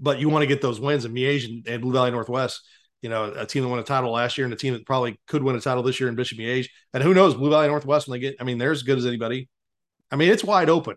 but 0.00 0.18
you 0.18 0.28
want 0.28 0.42
to 0.42 0.46
get 0.46 0.60
those 0.60 0.80
wins. 0.80 1.04
And 1.04 1.14
Miege 1.14 1.44
and, 1.44 1.66
and 1.68 1.82
Blue 1.82 1.92
Valley 1.92 2.10
Northwest 2.10 2.62
you 3.02 3.08
know, 3.08 3.32
a 3.34 3.46
team 3.46 3.62
that 3.62 3.68
won 3.68 3.78
a 3.78 3.82
title 3.82 4.12
last 4.12 4.36
year 4.36 4.44
and 4.44 4.52
a 4.52 4.56
team 4.56 4.74
that 4.74 4.84
probably 4.84 5.18
could 5.26 5.42
win 5.42 5.56
a 5.56 5.60
title 5.60 5.82
this 5.82 6.00
year 6.00 6.08
in 6.08 6.14
Bishop 6.14 6.38
Miege. 6.38 6.68
And 6.92 7.02
who 7.02 7.14
knows, 7.14 7.34
Blue 7.34 7.50
Valley 7.50 7.68
Northwest 7.68 8.06
when 8.06 8.20
they 8.20 8.20
get, 8.20 8.36
I 8.40 8.44
mean, 8.44 8.58
they're 8.58 8.72
as 8.72 8.82
good 8.82 8.98
as 8.98 9.06
anybody. 9.06 9.48
I 10.10 10.16
mean, 10.16 10.30
it's 10.30 10.44
wide 10.44 10.68
open. 10.68 10.96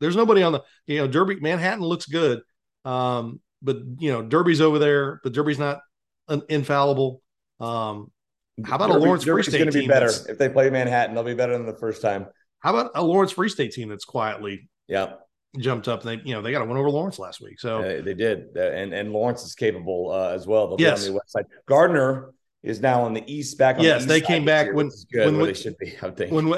There's 0.00 0.16
nobody 0.16 0.42
on 0.42 0.52
the, 0.52 0.62
you 0.86 0.98
know, 0.98 1.06
Derby, 1.06 1.36
Manhattan 1.36 1.84
looks 1.84 2.06
good. 2.06 2.42
Um, 2.84 3.40
but 3.62 3.78
you 3.98 4.12
know, 4.12 4.22
Derby's 4.22 4.60
over 4.60 4.78
there, 4.78 5.20
but 5.22 5.32
Derby's 5.32 5.58
not 5.58 5.80
an 6.28 6.42
infallible. 6.48 7.22
Um, 7.60 8.10
how 8.64 8.76
about 8.76 8.88
Derby, 8.88 9.04
a 9.04 9.06
Lawrence 9.06 9.24
Derby's 9.24 9.46
Free 9.46 9.52
State 9.52 9.58
going 9.58 9.72
to 9.72 9.78
be 9.78 9.86
better 9.86 10.10
if 10.28 10.38
they 10.38 10.48
play 10.48 10.68
Manhattan? 10.70 11.14
They'll 11.14 11.24
be 11.24 11.34
better 11.34 11.56
than 11.56 11.66
the 11.66 11.76
first 11.76 12.02
time. 12.02 12.26
How 12.58 12.76
about 12.76 12.92
a 12.94 13.02
Lawrence 13.02 13.32
Free 13.32 13.48
State 13.48 13.72
team 13.72 13.88
that's 13.88 14.04
quietly 14.04 14.68
yeah 14.86 15.14
jumped 15.58 15.88
up 15.88 16.04
and 16.04 16.10
they 16.20 16.28
you 16.28 16.34
know 16.34 16.42
they 16.42 16.52
got 16.52 16.62
a 16.62 16.64
win 16.64 16.76
over 16.76 16.90
Lawrence 16.90 17.18
last 17.18 17.40
week. 17.40 17.60
So 17.60 17.78
uh, 17.78 18.02
they 18.02 18.14
did, 18.14 18.48
uh, 18.56 18.60
and 18.60 18.92
and 18.92 19.12
Lawrence 19.12 19.44
is 19.44 19.54
capable 19.54 20.10
uh, 20.10 20.30
as 20.30 20.46
well. 20.46 20.68
They'll 20.68 20.80
yes. 20.80 21.02
be 21.02 21.08
on 21.08 21.12
the 21.12 21.18
west 21.18 21.32
side. 21.32 21.46
Gardner 21.66 22.32
is 22.64 22.80
now 22.80 23.02
on 23.02 23.12
the 23.12 23.22
east 23.30 23.58
back. 23.58 23.76
yes, 23.78 24.02
the 24.02 24.08
they 24.08 24.20
came 24.22 24.44
back 24.44 24.72
when 24.72 24.90
good, 25.12 25.26
when, 25.26 25.36
when 25.36 25.46
they 25.46 25.54
should 25.54 25.76
be. 25.78 25.94
I 26.02 26.10
think 26.10 26.32
when 26.32 26.52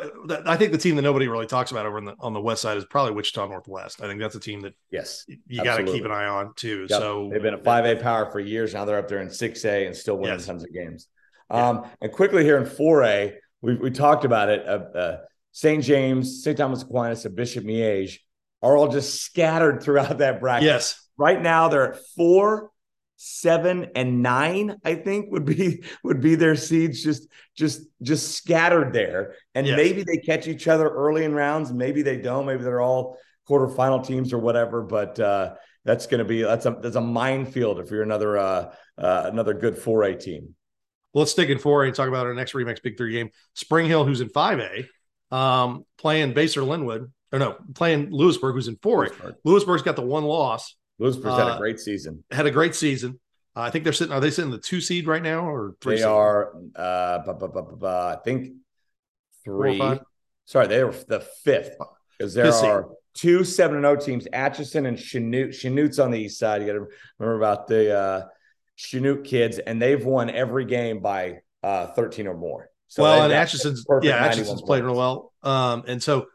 I 0.46 0.56
think 0.56 0.72
the 0.72 0.78
team 0.78 0.94
that 0.96 1.02
nobody 1.02 1.26
really 1.26 1.46
talks 1.46 1.72
about 1.72 1.84
over 1.84 1.98
on 1.98 2.04
the 2.04 2.14
on 2.20 2.32
the 2.32 2.40
west 2.40 2.62
side 2.62 2.76
is 2.76 2.84
probably 2.84 3.12
Wichita 3.12 3.46
Northwest. 3.46 4.00
I 4.00 4.06
think 4.06 4.20
that's 4.20 4.36
a 4.36 4.40
team 4.40 4.60
that 4.60 4.74
yes 4.90 5.24
you 5.46 5.64
got 5.64 5.78
to 5.78 5.84
keep 5.84 6.04
an 6.04 6.12
eye 6.12 6.26
on 6.26 6.54
too. 6.54 6.86
Yep. 6.88 7.00
So 7.00 7.28
they've 7.32 7.42
been 7.42 7.54
a 7.54 7.62
five 7.62 7.84
A 7.84 7.96
power 7.96 8.30
for 8.30 8.40
years 8.40 8.72
now. 8.72 8.84
They're 8.84 8.98
up 8.98 9.08
there 9.08 9.20
in 9.20 9.30
six 9.30 9.64
A 9.64 9.86
and 9.86 9.96
still 9.96 10.16
winning 10.16 10.38
yes. 10.38 10.46
tons 10.46 10.62
of 10.62 10.72
games. 10.72 11.08
Um, 11.50 11.82
yeah. 11.82 11.90
And 12.02 12.12
quickly 12.12 12.44
here 12.44 12.58
in 12.58 12.66
four 12.66 13.02
A, 13.02 13.34
we 13.60 13.74
we 13.74 13.90
talked 13.90 14.24
about 14.24 14.48
it. 14.48 14.66
Uh, 14.66 14.96
uh, 14.96 15.18
St. 15.50 15.82
James, 15.82 16.44
St. 16.44 16.56
Thomas 16.56 16.82
Aquinas, 16.82 17.24
and 17.24 17.34
Bishop 17.34 17.64
Miege 17.64 18.18
are 18.66 18.76
all 18.76 18.88
just 18.88 19.22
scattered 19.22 19.82
throughout 19.82 20.18
that 20.18 20.40
bracket. 20.40 20.66
Yes. 20.66 21.00
Right 21.16 21.40
now 21.40 21.68
they're 21.68 21.94
at 21.94 22.00
four, 22.16 22.70
seven 23.18 23.92
and 23.94 24.22
nine 24.22 24.76
i 24.84 24.94
think 24.94 25.32
would 25.32 25.46
be 25.46 25.82
would 26.04 26.20
be 26.20 26.34
their 26.34 26.54
seeds 26.54 27.02
just 27.02 27.26
just 27.56 27.80
just 28.02 28.36
scattered 28.36 28.92
there 28.92 29.34
and 29.54 29.66
yes. 29.66 29.74
maybe 29.74 30.02
they 30.02 30.18
catch 30.18 30.46
each 30.46 30.68
other 30.68 30.86
early 30.86 31.24
in 31.24 31.34
rounds 31.34 31.72
maybe 31.72 32.02
they 32.02 32.18
don't 32.18 32.44
maybe 32.44 32.62
they're 32.62 32.82
all 32.82 33.16
quarterfinal 33.48 34.06
teams 34.06 34.34
or 34.34 34.38
whatever 34.38 34.82
but 34.82 35.18
uh 35.18 35.54
that's 35.82 36.06
going 36.06 36.18
to 36.18 36.26
be 36.26 36.42
that's 36.42 36.66
a 36.66 36.76
that's 36.82 36.96
a 36.96 37.00
minefield 37.00 37.80
if 37.80 37.90
you're 37.90 38.02
another 38.02 38.36
uh, 38.36 38.70
uh 38.98 39.22
another 39.32 39.54
good 39.54 39.76
4a 39.76 40.20
team 40.20 40.54
well, 41.16 41.22
let's 41.22 41.32
stick 41.32 41.48
in 41.48 41.56
4A 41.56 41.86
and 41.86 41.94
talk 41.94 42.08
about 42.08 42.26
our 42.26 42.34
next 42.34 42.52
Remax 42.52 42.82
Big 42.82 42.98
Three 42.98 43.12
game. 43.12 43.30
Spring 43.54 43.86
Hill, 43.86 44.04
who's 44.04 44.20
in 44.20 44.28
5A, 44.28 44.86
um, 45.30 45.86
playing 45.96 46.34
Basehor 46.34 46.66
Linwood, 46.66 47.10
or 47.32 47.38
no, 47.38 47.56
playing 47.74 48.10
Louisburg, 48.10 48.54
who's 48.54 48.68
in 48.68 48.76
4A. 48.76 49.08
Louisburg. 49.08 49.34
Louisburg's 49.44 49.82
got 49.82 49.96
the 49.96 50.02
one 50.02 50.24
loss. 50.24 50.76
Louisburg's 50.98 51.34
uh, 51.34 51.38
had 51.38 51.48
a 51.48 51.52
uh, 51.52 51.58
great 51.58 51.80
season. 51.80 52.24
Had 52.30 52.46
a 52.46 52.50
great 52.50 52.74
season. 52.74 53.20
Uh, 53.54 53.62
I 53.62 53.70
think 53.70 53.84
they're 53.84 53.92
sitting. 53.92 54.12
Are 54.12 54.20
they 54.20 54.30
sitting 54.30 54.50
the 54.50 54.58
two 54.58 54.80
seed 54.80 55.06
right 55.06 55.22
now 55.22 55.48
or 55.48 55.74
three? 55.80 55.94
They 55.94 56.00
seed? 56.00 56.06
are. 56.06 56.52
Uh, 56.74 57.18
bu- 57.18 57.48
bu- 57.48 57.76
bu- 57.76 57.86
I 57.86 58.18
think 58.24 58.54
three. 59.44 59.80
Sorry, 60.44 60.66
they 60.66 60.84
were 60.84 60.94
the 61.08 61.20
fifth 61.20 61.76
because 62.16 62.34
there 62.34 62.46
fifth 62.46 62.62
are 62.62 62.82
seed. 62.82 62.96
two 63.14 63.44
seven 63.44 63.76
and 63.76 63.84
zero 63.84 63.96
oh 63.96 64.04
teams: 64.04 64.28
Atchison 64.32 64.86
and 64.86 64.96
Chanute. 64.96 65.48
Chanute's 65.48 65.98
on 65.98 66.10
the 66.10 66.18
east 66.18 66.38
side. 66.38 66.60
You 66.60 66.66
got 66.66 66.74
to 66.74 66.86
remember 67.18 67.38
about 67.38 67.66
the 67.66 67.96
uh, 67.96 68.26
Chanute 68.78 69.24
kids, 69.24 69.58
and 69.58 69.80
they've 69.80 70.04
won 70.04 70.30
every 70.30 70.64
game 70.64 71.00
by 71.00 71.40
uh, 71.62 71.88
13 71.88 72.26
or 72.26 72.36
more. 72.36 72.70
So 72.88 73.02
well, 73.02 73.24
and 73.24 73.32
Atchison's 73.32 73.84
yeah, 74.02 74.16
Atchison's 74.16 74.62
played 74.62 74.84
real 74.84 74.94
well. 74.94 75.32
Um, 75.42 75.84
and 75.88 76.02
so 76.02 76.26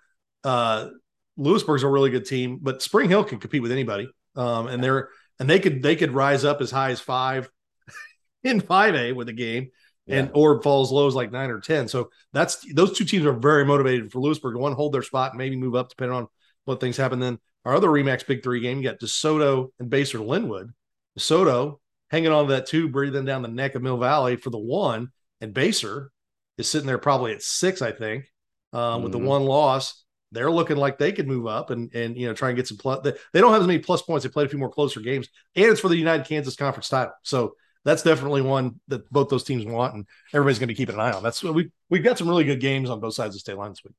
uh, 0.43 0.89
Louisburg's 1.37 1.83
a 1.83 1.87
really 1.87 2.09
good 2.09 2.25
team, 2.25 2.59
but 2.61 2.81
Spring 2.81 3.09
Hill 3.09 3.23
can 3.23 3.39
compete 3.39 3.61
with 3.61 3.71
anybody. 3.71 4.09
Um, 4.35 4.67
and 4.67 4.83
they're 4.83 5.09
and 5.39 5.49
they 5.49 5.59
could 5.59 5.81
they 5.81 5.95
could 5.95 6.11
rise 6.11 6.45
up 6.45 6.61
as 6.61 6.71
high 6.71 6.91
as 6.91 6.99
five 6.99 7.49
in 8.43 8.61
five 8.61 8.95
A 8.95 9.11
with 9.11 9.27
a 9.29 9.33
game, 9.33 9.69
yeah. 10.05 10.19
and 10.19 10.31
or 10.33 10.61
fall 10.61 10.83
as 10.83 10.91
low 10.91 11.07
as 11.07 11.15
like 11.15 11.31
nine 11.31 11.49
or 11.49 11.59
ten. 11.59 11.87
So 11.87 12.09
that's 12.31 12.65
those 12.73 12.97
two 12.97 13.05
teams 13.05 13.25
are 13.25 13.33
very 13.33 13.65
motivated 13.65 14.11
for 14.11 14.19
Louisburg. 14.19 14.55
to 14.55 14.59
one 14.59 14.73
hold 14.73 14.93
their 14.93 15.01
spot 15.01 15.31
and 15.31 15.37
maybe 15.37 15.55
move 15.55 15.75
up 15.75 15.89
depending 15.89 16.15
on 16.15 16.27
what 16.65 16.79
things 16.79 16.97
happen. 16.97 17.19
Then 17.19 17.39
our 17.65 17.75
other 17.75 17.89
Remax 17.89 18.25
Big 18.25 18.43
Three 18.43 18.61
game, 18.61 18.77
you 18.77 18.83
got 18.83 18.99
DeSoto 18.99 19.69
and 19.79 19.89
Basehor 19.89 20.25
Linwood. 20.25 20.71
DeSoto 21.17 21.79
hanging 22.09 22.31
on 22.31 22.47
to 22.47 22.53
that 22.53 22.67
two, 22.67 22.89
breathing 22.89 23.25
down 23.25 23.41
the 23.41 23.47
neck 23.47 23.75
of 23.75 23.81
Mill 23.81 23.97
Valley 23.97 24.35
for 24.35 24.49
the 24.49 24.59
one. 24.59 25.09
And 25.39 25.53
Basehor 25.53 26.07
is 26.57 26.69
sitting 26.69 26.87
there 26.87 26.97
probably 26.97 27.33
at 27.33 27.41
six, 27.41 27.81
I 27.81 27.91
think, 27.91 28.25
um, 28.73 28.79
mm-hmm. 28.79 29.03
with 29.03 29.11
the 29.11 29.17
mm-hmm. 29.17 29.27
one 29.27 29.43
loss. 29.43 30.03
They're 30.31 30.51
looking 30.51 30.77
like 30.77 30.97
they 30.97 31.11
could 31.11 31.27
move 31.27 31.47
up 31.47 31.69
and 31.69 31.93
and 31.93 32.17
you 32.17 32.27
know 32.27 32.33
try 32.33 32.49
and 32.49 32.55
get 32.55 32.67
some 32.67 32.77
plus. 32.77 33.03
They 33.03 33.41
don't 33.41 33.51
have 33.51 33.61
as 33.61 33.67
many 33.67 33.79
plus 33.79 34.01
points. 34.01 34.23
They 34.23 34.29
played 34.29 34.47
a 34.47 34.49
few 34.49 34.59
more 34.59 34.71
closer 34.71 34.99
games, 34.99 35.27
and 35.55 35.65
it's 35.65 35.81
for 35.81 35.89
the 35.89 35.97
United 35.97 36.25
Kansas 36.25 36.55
Conference 36.55 36.89
title. 36.89 37.13
So 37.23 37.55
that's 37.83 38.03
definitely 38.03 38.41
one 38.41 38.79
that 38.87 39.09
both 39.09 39.29
those 39.29 39.43
teams 39.43 39.65
want, 39.65 39.93
and 39.95 40.05
everybody's 40.33 40.59
going 40.59 40.69
to 40.69 40.75
keep 40.75 40.89
an 40.89 40.99
eye 40.99 41.11
on. 41.11 41.23
That's 41.23 41.43
we 41.43 41.71
we've 41.89 42.03
got 42.03 42.17
some 42.17 42.29
really 42.29 42.43
good 42.43 42.59
games 42.61 42.89
on 42.89 42.99
both 42.99 43.13
sides 43.13 43.29
of 43.29 43.33
the 43.33 43.39
state 43.39 43.57
line 43.57 43.71
this 43.71 43.83
week. 43.83 43.93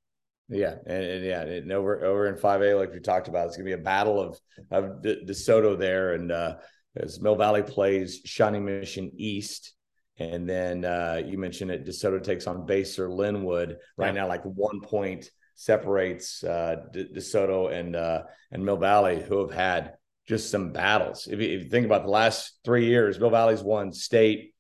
Yeah, 0.48 0.74
and, 0.86 1.04
and 1.04 1.24
yeah, 1.24 1.42
and 1.42 1.72
over 1.72 2.04
over 2.04 2.26
in 2.26 2.36
five 2.36 2.62
A, 2.62 2.74
like 2.74 2.92
we 2.92 3.00
talked 3.00 3.28
about, 3.28 3.46
it's 3.46 3.56
going 3.56 3.68
to 3.68 3.76
be 3.76 3.80
a 3.80 3.84
battle 3.84 4.20
of 4.20 4.38
of 4.70 5.02
DeSoto 5.02 5.78
there, 5.78 6.14
and 6.14 6.30
uh, 6.30 6.56
as 6.96 7.20
Mill 7.20 7.36
Valley 7.36 7.62
plays 7.62 8.20
Shawnee 8.24 8.60
Mission 8.60 9.12
East. 9.16 9.74
And 10.18 10.48
then 10.48 10.84
uh, 10.84 11.22
you 11.24 11.38
mentioned 11.38 11.70
it, 11.70 11.86
DeSoto 11.86 12.22
takes 12.22 12.46
on 12.46 12.66
Basehor 12.66 13.10
Linwood. 13.10 13.78
Right 13.96 14.14
yeah. 14.14 14.22
now, 14.22 14.28
like 14.28 14.44
one 14.44 14.80
point 14.80 15.30
separates 15.54 16.42
uh, 16.44 16.76
DeSoto 16.94 17.72
and 17.72 17.96
uh, 17.96 18.22
and 18.50 18.64
Mill 18.64 18.76
Valley, 18.76 19.22
who 19.22 19.40
have 19.40 19.52
had 19.52 19.94
just 20.26 20.50
some 20.50 20.72
battles. 20.72 21.26
If 21.26 21.40
you, 21.40 21.48
if 21.48 21.64
you 21.64 21.68
think 21.68 21.86
about 21.86 22.04
the 22.04 22.10
last 22.10 22.58
three 22.64 22.86
years, 22.86 23.18
Mill 23.18 23.30
Valley's 23.30 23.62
won 23.62 23.92
state 23.92 24.54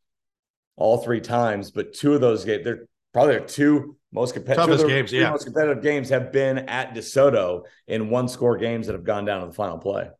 all 0.76 0.98
three 0.98 1.20
times, 1.20 1.70
but 1.70 1.92
two 1.92 2.14
of 2.14 2.20
those 2.20 2.44
games, 2.44 2.64
they're 2.64 2.86
probably 3.12 3.36
their 3.36 3.46
two 3.46 3.96
most 4.12 4.34
competitive 4.34 4.86
games. 4.86 5.12
Yeah, 5.12 5.30
most 5.30 5.44
competitive 5.44 5.82
games 5.82 6.08
have 6.10 6.32
been 6.32 6.58
at 6.58 6.94
DeSoto 6.94 7.62
in 7.86 8.10
one 8.10 8.28
score 8.28 8.56
games 8.56 8.86
that 8.86 8.94
have 8.94 9.04
gone 9.04 9.24
down 9.24 9.42
to 9.42 9.46
the 9.46 9.52
final 9.52 9.78
play. 9.78 10.10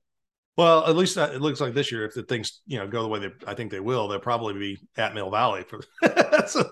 Well, 0.57 0.87
at 0.87 0.97
least 0.97 1.17
it 1.17 1.41
looks 1.41 1.61
like 1.63 1.73
this 1.73 1.91
year, 1.91 2.05
if 2.05 2.13
the 2.13 2.23
things 2.23 2.61
you 2.67 2.79
know 2.79 2.87
go 2.87 3.03
the 3.03 3.09
way 3.09 3.21
they, 3.21 3.31
I 3.47 3.55
think 3.55 3.71
they 3.71 3.81
will, 3.81 4.09
they'll 4.09 4.19
probably 4.19 4.53
be 4.55 4.79
at 4.99 5.15
Mill 5.15 5.31
Valley 5.31 5.65
for. 5.65 5.81
so, 6.47 6.69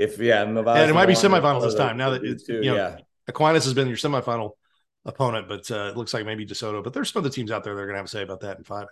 if 0.00 0.18
yeah, 0.18 0.44
Mill 0.46 0.64
Valley, 0.64 0.80
and 0.80 0.90
it 0.90 0.94
might 0.94 1.06
be 1.06 1.12
semifinals 1.12 1.62
this 1.62 1.76
time. 1.76 1.96
Now 1.96 2.10
that 2.10 2.24
it's 2.24 2.48
you 2.48 2.62
know, 2.62 2.74
yeah. 2.74 2.96
Aquinas 3.30 3.64
has 3.64 3.74
been 3.74 3.88
your 3.88 3.96
semifinal 3.96 4.52
opponent, 5.04 5.48
but 5.48 5.70
uh, 5.70 5.88
it 5.88 5.96
looks 5.96 6.12
like 6.12 6.26
maybe 6.26 6.44
DeSoto. 6.44 6.84
But 6.84 6.92
there's 6.92 7.12
some 7.12 7.20
other 7.20 7.30
teams 7.30 7.50
out 7.50 7.64
there 7.64 7.74
that 7.74 7.80
are 7.80 7.86
going 7.86 7.94
to 7.94 7.98
have 7.98 8.06
a 8.06 8.08
say 8.08 8.22
about 8.22 8.40
that 8.40 8.58
in 8.58 8.64
five. 8.64 8.86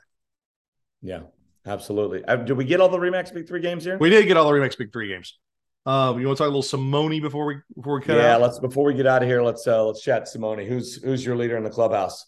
Yeah, 1.03 1.21
absolutely. 1.67 2.25
Uh, 2.25 2.37
did 2.37 2.57
we 2.57 2.65
get 2.65 2.81
all 2.81 2.89
the 2.89 2.99
Remax 2.99 3.33
Big 3.33 3.47
Three 3.47 3.61
games 3.61 3.85
here? 3.85 3.99
We 3.99 4.11
did 4.11 4.27
get 4.27 4.37
all 4.37 4.51
the 4.51 4.59
Remax 4.59 4.77
Big 4.79 4.93
Three 4.93 5.09
games. 5.09 5.39
Uh, 5.87 6.15
you 6.19 6.27
want 6.27 6.37
to 6.37 6.43
talk 6.43 6.47
a 6.47 6.55
little 6.55 6.63
Simone 6.63 7.21
before 7.21 7.47
we 7.47 7.57
before 7.75 7.95
we 7.95 8.03
cut 8.03 8.17
yeah, 8.17 8.35
out? 8.35 8.43
let's 8.43 8.59
before 8.59 8.85
we 8.85 8.95
get 8.95 9.07
out 9.07 9.23
of 9.23 9.29
here. 9.29 9.43
Let's 9.43 9.67
uh, 9.67 9.85
let's 9.85 10.03
chat 10.03 10.29
Simone. 10.29 10.59
Who's 10.59 11.03
who's 11.03 11.25
your 11.25 11.37
leader 11.37 11.57
in 11.57 11.65
the 11.65 11.71
clubhouse? 11.71 12.27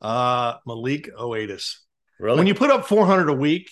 Uh, 0.00 0.54
Malik 0.66 1.14
Oatis. 1.16 1.76
Really? 2.18 2.38
When 2.38 2.46
you 2.46 2.54
put 2.54 2.70
up 2.70 2.86
400 2.86 3.28
a 3.28 3.34
week, 3.34 3.70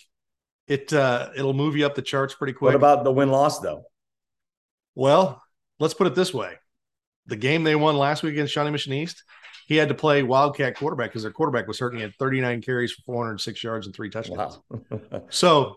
it 0.67 0.93
uh, 0.93 1.31
it'll 1.35 1.55
move 1.55 1.77
you 1.77 1.87
up 1.87 1.95
the 1.95 2.03
charts 2.03 2.35
pretty 2.35 2.53
quick. 2.53 2.69
What 2.69 2.75
about 2.75 3.05
the 3.05 3.13
win 3.13 3.31
loss 3.31 3.59
though? 3.61 3.83
Well, 4.95 5.43
let's 5.81 5.95
put 5.95 6.07
it 6.07 6.15
this 6.15 6.33
way: 6.33 6.55
the 7.29 7.37
game 7.37 7.63
they 7.63 7.77
won 7.77 7.97
last 7.97 8.23
week 8.23 8.33
against 8.33 8.53
Shawnee 8.53 8.71
Mission 8.71 8.93
East, 8.93 9.23
he 9.67 9.77
had 9.77 9.89
to 9.89 9.95
play 9.95 10.23
Wildcat 10.23 10.77
quarterback 10.77 11.11
because 11.11 11.23
their 11.23 11.31
quarterback 11.31 11.69
was 11.69 11.79
hurt. 11.79 11.95
He 11.95 12.01
had 12.01 12.15
39 12.19 12.63
carries 12.63 12.93
for 12.93 13.03
406 13.03 13.63
yards 13.63 13.87
and 13.87 13.95
three 13.95 14.11
touchdowns. 14.11 14.59
Wow. 14.71 15.23
so 15.29 15.77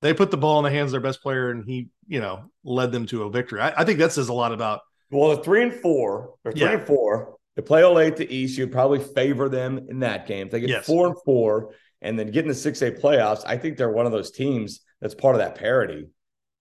they 0.00 0.14
put 0.14 0.30
the 0.30 0.38
ball 0.38 0.58
in 0.58 0.64
the 0.64 0.70
hands 0.70 0.88
of 0.88 0.92
their 0.92 1.00
best 1.00 1.22
player, 1.22 1.50
and 1.50 1.64
he, 1.64 1.88
you 2.08 2.20
know, 2.20 2.50
led 2.64 2.90
them 2.90 3.06
to 3.06 3.24
a 3.24 3.30
victory. 3.30 3.60
I, 3.60 3.74
I 3.76 3.84
think 3.84 3.98
that 3.98 4.12
says 4.12 4.30
a 4.30 4.32
lot 4.32 4.52
about. 4.52 4.80
Well, 5.10 5.36
the 5.36 5.42
three 5.42 5.62
and 5.62 5.74
four, 5.74 6.34
or 6.44 6.52
three 6.52 6.62
yeah. 6.62 6.72
and 6.72 6.86
four, 6.86 7.36
they 7.54 7.62
play 7.62 7.82
Olathe 7.82 8.16
to 8.16 8.32
East. 8.32 8.56
You'd 8.56 8.72
probably 8.72 9.00
favor 9.00 9.48
them 9.48 9.86
in 9.90 9.98
that 10.00 10.26
game. 10.26 10.46
If 10.46 10.52
they 10.52 10.60
get 10.60 10.70
yes. 10.70 10.86
four 10.86 11.06
and 11.06 11.16
four 11.24 11.74
and 12.00 12.18
then 12.18 12.30
get 12.30 12.44
in 12.44 12.48
the 12.48 12.54
6A 12.54 12.98
playoffs, 13.00 13.42
I 13.44 13.58
think 13.58 13.76
they're 13.76 13.90
one 13.90 14.06
of 14.06 14.12
those 14.12 14.30
teams 14.30 14.80
that's 15.02 15.14
part 15.14 15.34
of 15.34 15.40
that 15.40 15.56
parity 15.56 16.08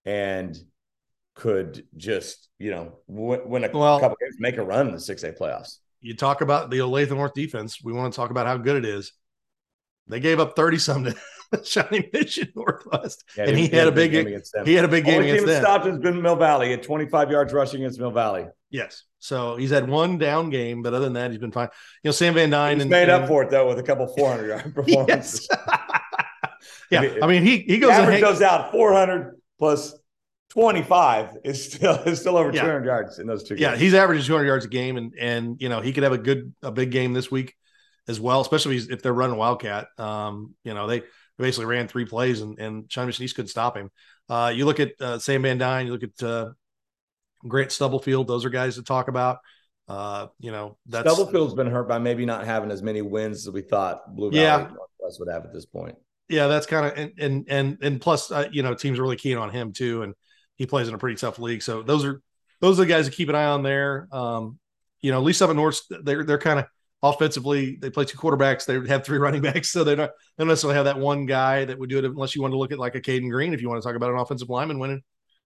and 0.04 0.58
could 1.40 1.86
just, 1.96 2.50
you 2.60 2.72
know, 2.72 3.00
win, 3.08 3.64
a 3.64 3.70
well, 3.72 4.00
couple 4.00 4.18
games, 4.20 4.36
make 4.40 4.58
a 4.58 4.64
run 4.64 4.88
in 4.88 4.94
the 4.94 5.00
6A 5.00 5.38
playoffs. 5.38 5.78
You 6.02 6.16
talk 6.16 6.42
about 6.42 6.70
the 6.70 6.80
Olathe 6.80 7.10
North 7.10 7.34
defense. 7.34 7.84
We 7.84 7.94
want 7.94 8.14
to 8.14 8.16
talk 8.16 8.30
about 8.30 8.46
how 8.46 8.58
good 8.58 8.76
it 8.76 8.86
is. 8.86 9.14
They 10.08 10.20
gave 10.20 10.40
up 10.40 10.56
30 10.56 10.78
something 10.80 11.14
Shawnee 11.64 12.10
Mission 12.12 12.52
Northwest, 12.56 13.24
yeah, 13.38 13.46
and 13.46 13.58
he, 13.58 13.68
he 13.68 13.76
had, 13.76 13.88
a 13.88 13.92
big 13.92 14.12
game 14.12 14.28
against 14.28 14.54
them. 14.54 14.66
He 14.66 14.74
had 14.74 14.86
a 14.86 14.88
big 14.88 15.06
game 15.06 15.16
Only 15.16 15.30
against 15.30 15.46
team 15.46 15.54
them. 15.54 15.64
Stopped 15.64 15.86
has 15.86 16.00
been 16.00 16.22
Mill 16.22 16.36
Valley 16.36 16.74
at 16.74 16.84
25 16.84 17.32
yards 17.32 17.54
rushing 17.54 17.82
against 17.82 18.00
Mill 18.00 18.12
Valley. 18.12 18.46
Yes, 18.72 19.04
so 19.20 19.56
he's 19.56 19.70
had 19.70 19.88
one 19.88 20.18
down 20.18 20.50
game, 20.50 20.82
but 20.82 20.94
other 20.94 21.06
than 21.06 21.14
that, 21.14 21.32
he's 21.32 21.40
been 21.40 21.52
fine. 21.52 21.70
You 22.04 22.10
know, 22.10 22.12
Sam 22.12 22.34
Van 22.34 22.50
Dyne 22.50 22.78
he's 22.78 22.84
and, 22.84 22.92
made 22.92 23.04
and, 23.04 23.24
up 23.24 23.28
for 23.28 23.44
it 23.44 23.50
though 23.50 23.68
with 23.68 23.80
a 23.80 23.84
couple 23.84 24.08
400 24.08 24.48
yard 24.48 24.76
performances. 24.76 25.48
yeah, 26.92 27.16
I 27.22 27.28
mean, 27.28 27.44
he 27.44 27.60
he 27.60 27.78
goes 27.78 27.92
average 27.92 28.22
goes 28.22 28.42
out 28.42 28.72
400 28.72 29.40
plus 29.58 29.96
25 30.50 31.38
is 31.44 31.64
still 31.66 31.96
is 32.06 32.20
still 32.20 32.38
over 32.38 32.52
yeah. 32.52 32.62
200 32.62 32.86
yards 32.86 33.20
in 33.20 33.28
those 33.28 33.44
two. 33.44 33.56
Games. 33.56 33.62
Yeah, 33.62 33.76
he's 33.76 33.94
averaging 33.94 34.26
200 34.26 34.46
yards 34.46 34.66
a 34.66 34.70
game, 34.70 34.98
and 34.98 35.14
and 35.20 35.62
you 35.62 35.70
know 35.70 35.82
he 35.82 35.94
could 35.94 36.04
have 36.04 36.14
a 36.14 36.18
good 36.18 36.54
a 36.62 36.72
big 36.72 36.92
game 36.92 37.14
this 37.14 37.30
week 37.32 37.56
as 38.08 38.20
well, 38.20 38.42
especially 38.42 38.78
if 38.78 39.02
they're 39.02 39.14
running 39.14 39.38
Wildcat. 39.38 39.88
Um, 39.98 40.56
you 40.64 40.74
know 40.74 40.88
they 40.88 41.04
basically 41.38 41.66
ran 41.66 41.88
three 41.88 42.06
plays 42.06 42.42
and, 42.42 42.60
and 42.60 42.92
Shawnee 42.92 43.08
Mission 43.08 43.28
couldn't 43.30 43.48
stop 43.48 43.78
him. 43.78 43.90
Uh, 44.28 44.52
you 44.54 44.66
look 44.66 44.80
at 44.80 44.92
uh, 45.00 45.18
Sam 45.18 45.42
Van 45.42 45.58
Dyne, 45.58 45.88
you 45.88 45.94
look 45.94 46.04
at 46.04 46.24
uh, 46.24 46.52
Grant 47.48 47.72
Stubblefield. 47.72 48.28
Those 48.28 48.46
are 48.46 48.50
guys 48.50 48.76
to 48.76 48.84
talk 48.84 49.08
about. 49.08 49.40
Uh, 49.88 50.28
you 50.40 50.52
know, 50.52 50.78
that's 50.86 51.10
Stubblefield's 51.10 51.56
been 51.56 51.68
hurt 51.68 51.88
by 51.88 51.98
maybe 51.98 52.26
not 52.26 52.46
having 52.46 52.70
as 52.70 52.84
many 52.84 53.02
wins 53.02 53.48
as 53.48 53.54
we 53.54 53.62
thought 53.62 54.16
Blue 54.16 54.30
Valley 54.30 54.44
yeah. 54.44 54.58
Northwest 54.58 55.20
would 55.20 55.30
have 55.32 55.46
at 55.46 55.54
this 55.54 55.66
point. 55.66 55.96
Yeah, 56.28 56.46
that's 56.46 56.68
kind 56.68 56.86
of 56.86 56.96
and 56.96 57.12
and 57.18 57.46
and 57.50 57.78
and 57.82 58.02
plus, 58.02 58.32
uh, 58.32 58.48
you 58.52 58.62
know, 58.62 58.76
teams 58.76 59.00
are 59.00 59.02
really 59.02 59.16
keen 59.16 59.38
on 59.38 59.50
him 59.50 59.74
too, 59.74 60.04
and 60.04 60.14
he 60.60 60.68
plays 60.68 60.88
in 60.88 60.94
a 60.94 61.00
pretty 61.00 61.16
tough 61.16 61.40
league. 61.40 61.64
So 61.64 61.82
those 61.82 62.06
are 62.06 62.22
those 62.62 62.80
are 62.80 62.84
the 62.84 62.90
guys 62.90 63.06
to 63.06 63.12
keep 63.12 63.30
an 63.30 63.36
eye 63.36 63.46
on 63.46 63.64
there. 63.64 64.08
Um, 64.12 64.60
you 65.02 65.12
know, 65.12 65.18
at 65.18 65.24
least 65.24 65.42
up 65.42 65.50
in 65.50 65.56
North, 65.56 65.82
they're 65.90 66.24
they're 66.24 66.38
kind 66.38 66.60
of 66.60 66.66
offensively, 67.02 67.78
they 67.78 67.90
play 67.90 68.06
two 68.06 68.18
quarterbacks. 68.18 68.66
They 68.66 68.88
have 68.90 69.04
three 69.04 69.18
running 69.26 69.42
backs, 69.42 69.72
so 69.72 69.84
they 69.84 69.96
don't, 69.96 70.12
they 70.38 70.44
don't 70.44 70.50
necessarily 70.50 70.76
have 70.76 70.86
that 70.86 71.00
one 71.00 71.26
guy 71.26 71.66
that 71.66 71.80
would 71.80 71.90
do 71.90 71.98
it 71.98 72.06
unless 72.06 72.36
you 72.36 72.42
want 72.42 72.52
to 72.52 72.58
look 72.58 72.72
at 72.72 72.78
like 72.78 72.96
a 72.96 73.02
Caden 73.02 73.32
Green. 73.32 73.54
If 73.54 73.62
you 73.62 73.70
want 73.70 73.82
to 73.82 73.88
talk 73.88 73.96
about 73.96 74.12
an 74.12 74.20
offensive 74.20 74.50
lineman 74.50 74.80
winning, 74.80 75.02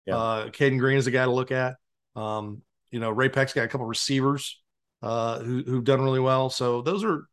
yeah. 0.06 0.18
uh, 0.18 0.50
Caden 0.50 0.80
Green 0.80 0.98
is 0.98 1.08
a 1.08 1.12
guy 1.12 1.26
to 1.26 1.32
look 1.32 1.52
at. 1.52 1.76
Um, 2.16 2.64
you 2.92 3.00
know, 3.00 3.10
Ray-Pec's 3.10 3.54
got 3.54 3.64
a 3.64 3.68
couple 3.68 3.86
receivers 3.86 4.62
uh, 5.02 5.40
who 5.40 5.64
who've 5.64 5.84
done 5.84 6.02
really 6.02 6.20
well. 6.20 6.50
So 6.50 6.82
those 6.82 7.04
are 7.04 7.28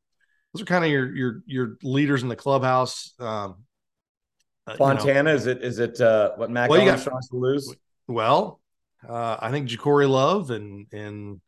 those 0.53 0.63
are 0.63 0.67
kind 0.67 0.85
of 0.85 0.91
your 0.91 1.15
your 1.15 1.43
your 1.47 1.77
leaders 1.83 2.23
in 2.23 2.29
the 2.29 2.37
clubhouse. 2.37 3.15
Um, 3.19 3.65
uh, 4.67 4.77
Fontana 4.77 5.17
you 5.17 5.23
know. 5.23 5.35
is 5.35 5.47
it 5.47 5.63
is 5.63 5.79
it 5.79 6.01
uh, 6.01 6.33
what 6.37 6.51
Mac 6.51 6.71
well, 6.71 6.89
Armstrong's 6.89 7.29
to 7.29 7.37
lose? 7.37 7.75
Well, 8.07 8.61
uh, 9.09 9.37
I 9.41 9.51
think 9.51 9.69
Jacory 9.69 10.09
Love 10.09 10.51
and 10.51 10.87
and 10.93 11.41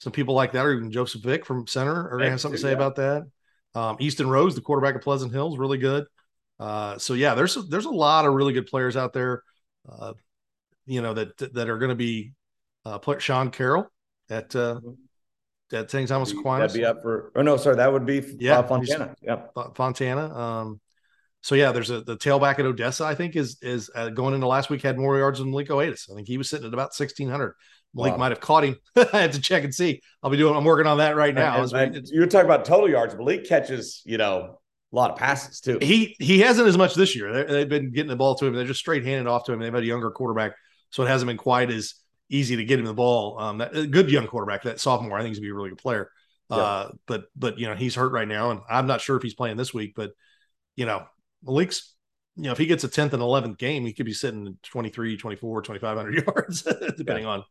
some 0.00 0.12
people 0.12 0.34
like 0.34 0.52
that, 0.52 0.64
or 0.64 0.72
even 0.72 0.90
Joseph 0.90 1.22
Vick 1.22 1.44
from 1.44 1.66
center, 1.66 2.06
are 2.06 2.10
going 2.10 2.24
to 2.24 2.30
have 2.30 2.40
something 2.40 2.56
to 2.56 2.62
say 2.62 2.70
yeah. 2.70 2.76
about 2.76 2.96
that. 2.96 3.26
Um, 3.74 3.96
Easton 4.00 4.28
Rose, 4.28 4.54
the 4.54 4.60
quarterback 4.60 4.94
of 4.94 5.02
Pleasant 5.02 5.32
Hills, 5.32 5.58
really 5.58 5.78
good. 5.78 6.06
Uh, 6.58 6.98
so 6.98 7.14
yeah, 7.14 7.34
there's 7.34 7.54
there's 7.68 7.84
a 7.84 7.90
lot 7.90 8.24
of 8.24 8.34
really 8.34 8.52
good 8.52 8.66
players 8.66 8.96
out 8.96 9.12
there. 9.12 9.42
Uh, 9.88 10.12
you 10.86 11.02
know 11.02 11.14
that 11.14 11.36
that 11.54 11.68
are 11.68 11.78
going 11.78 11.90
to 11.90 11.94
be 11.94 12.32
uh, 12.84 12.98
play, 12.98 13.18
Sean 13.18 13.50
Carroll 13.50 13.90
at 14.30 14.54
uh, 14.56 14.80
mm-hmm. 14.80 15.76
at 15.76 15.90
St. 15.90 16.08
Thomas 16.08 16.32
Aquinas. 16.32 16.72
That'd 16.72 16.80
be 16.80 16.84
up 16.84 17.02
for. 17.02 17.32
Oh 17.36 17.42
no, 17.42 17.56
sorry, 17.56 17.76
that 17.76 17.92
would 17.92 18.06
be 18.06 18.24
yeah, 18.38 18.58
uh, 18.58 18.62
Fontana. 18.66 19.14
Yeah, 19.22 19.42
Fontana. 19.74 20.36
Um, 20.36 20.80
so 21.40 21.54
yeah, 21.54 21.72
there's 21.72 21.90
a 21.90 22.00
the 22.00 22.16
tailback 22.16 22.58
at 22.58 22.66
Odessa. 22.66 23.04
I 23.04 23.14
think 23.14 23.36
is 23.36 23.58
is 23.62 23.90
uh, 23.94 24.10
going 24.10 24.34
into 24.34 24.46
last 24.46 24.70
week 24.70 24.82
had 24.82 24.98
more 24.98 25.18
yards 25.18 25.38
than 25.38 25.50
Malik 25.50 25.68
Oatis. 25.68 26.10
I 26.10 26.14
think 26.14 26.28
he 26.28 26.38
was 26.38 26.50
sitting 26.50 26.66
at 26.66 26.74
about 26.74 26.92
1600. 26.98 27.54
Malik 27.94 28.12
wow. 28.12 28.18
might 28.18 28.32
have 28.32 28.40
caught 28.40 28.64
him. 28.64 28.76
I 28.96 29.22
have 29.22 29.32
to 29.32 29.40
check 29.40 29.64
and 29.64 29.74
see. 29.74 30.02
I'll 30.22 30.30
be 30.30 30.36
doing. 30.36 30.56
I'm 30.56 30.64
working 30.64 30.86
on 30.86 30.98
that 30.98 31.16
right 31.16 31.34
now. 31.34 31.62
And, 31.62 31.72
and, 31.72 31.96
and 31.96 32.08
you're 32.08 32.26
talking 32.26 32.46
about 32.46 32.64
total 32.64 32.88
yards. 32.88 33.14
Malik 33.14 33.48
catches, 33.48 34.02
you 34.04 34.18
know, 34.18 34.58
a 34.92 34.96
lot 34.96 35.10
of 35.10 35.16
passes 35.16 35.60
too. 35.60 35.78
He 35.80 36.16
he 36.18 36.40
hasn't 36.40 36.66
as 36.66 36.76
much 36.76 36.94
this 36.94 37.14
year. 37.14 37.44
they 37.44 37.60
have 37.60 37.68
been 37.68 37.92
getting 37.92 38.10
the 38.10 38.16
ball 38.16 38.34
to 38.36 38.46
him. 38.46 38.54
They're 38.54 38.66
just 38.66 38.80
straight 38.80 39.04
handed 39.04 39.28
off 39.28 39.44
to 39.44 39.52
him. 39.52 39.60
They've 39.60 39.72
had 39.72 39.82
a 39.82 39.86
younger 39.86 40.10
quarterback, 40.10 40.52
so 40.90 41.02
it 41.02 41.08
hasn't 41.08 41.28
been 41.28 41.36
quite 41.36 41.70
as 41.70 41.94
easy 42.28 42.56
to 42.56 42.64
get 42.64 42.78
him 42.78 42.84
the 42.84 42.94
ball. 42.94 43.38
Um, 43.38 43.58
that 43.58 43.90
good 43.90 44.10
young 44.10 44.26
quarterback, 44.26 44.64
that 44.64 44.80
sophomore, 44.80 45.16
I 45.16 45.22
think 45.22 45.30
he's 45.30 45.38
gonna 45.38 45.46
be 45.46 45.52
a 45.52 45.54
really 45.54 45.70
good 45.70 45.78
player. 45.78 46.10
Uh, 46.50 46.88
but 47.06 47.24
but 47.36 47.58
you 47.58 47.66
know 47.66 47.74
he's 47.74 47.94
hurt 47.94 48.12
right 48.12 48.28
now, 48.28 48.50
and 48.50 48.60
I'm 48.68 48.86
not 48.86 49.00
sure 49.00 49.16
if 49.16 49.22
he's 49.22 49.34
playing 49.34 49.56
this 49.56 49.74
week. 49.74 49.92
But 49.94 50.12
you 50.76 50.86
know 50.86 51.04
Malik's 51.42 51.94
you 52.38 52.44
know, 52.44 52.52
if 52.52 52.58
he 52.58 52.66
gets 52.66 52.84
a 52.84 52.88
10th 52.88 53.14
and 53.14 53.22
11th 53.22 53.58
game, 53.58 53.84
he 53.84 53.92
could 53.92 54.06
be 54.06 54.12
sitting 54.12 54.46
at 54.46 54.62
23, 54.62 55.16
24, 55.16 55.62
2,500 55.62 56.26
yards, 56.26 56.62
depending 56.96 57.24
yeah. 57.24 57.30
on 57.30 57.44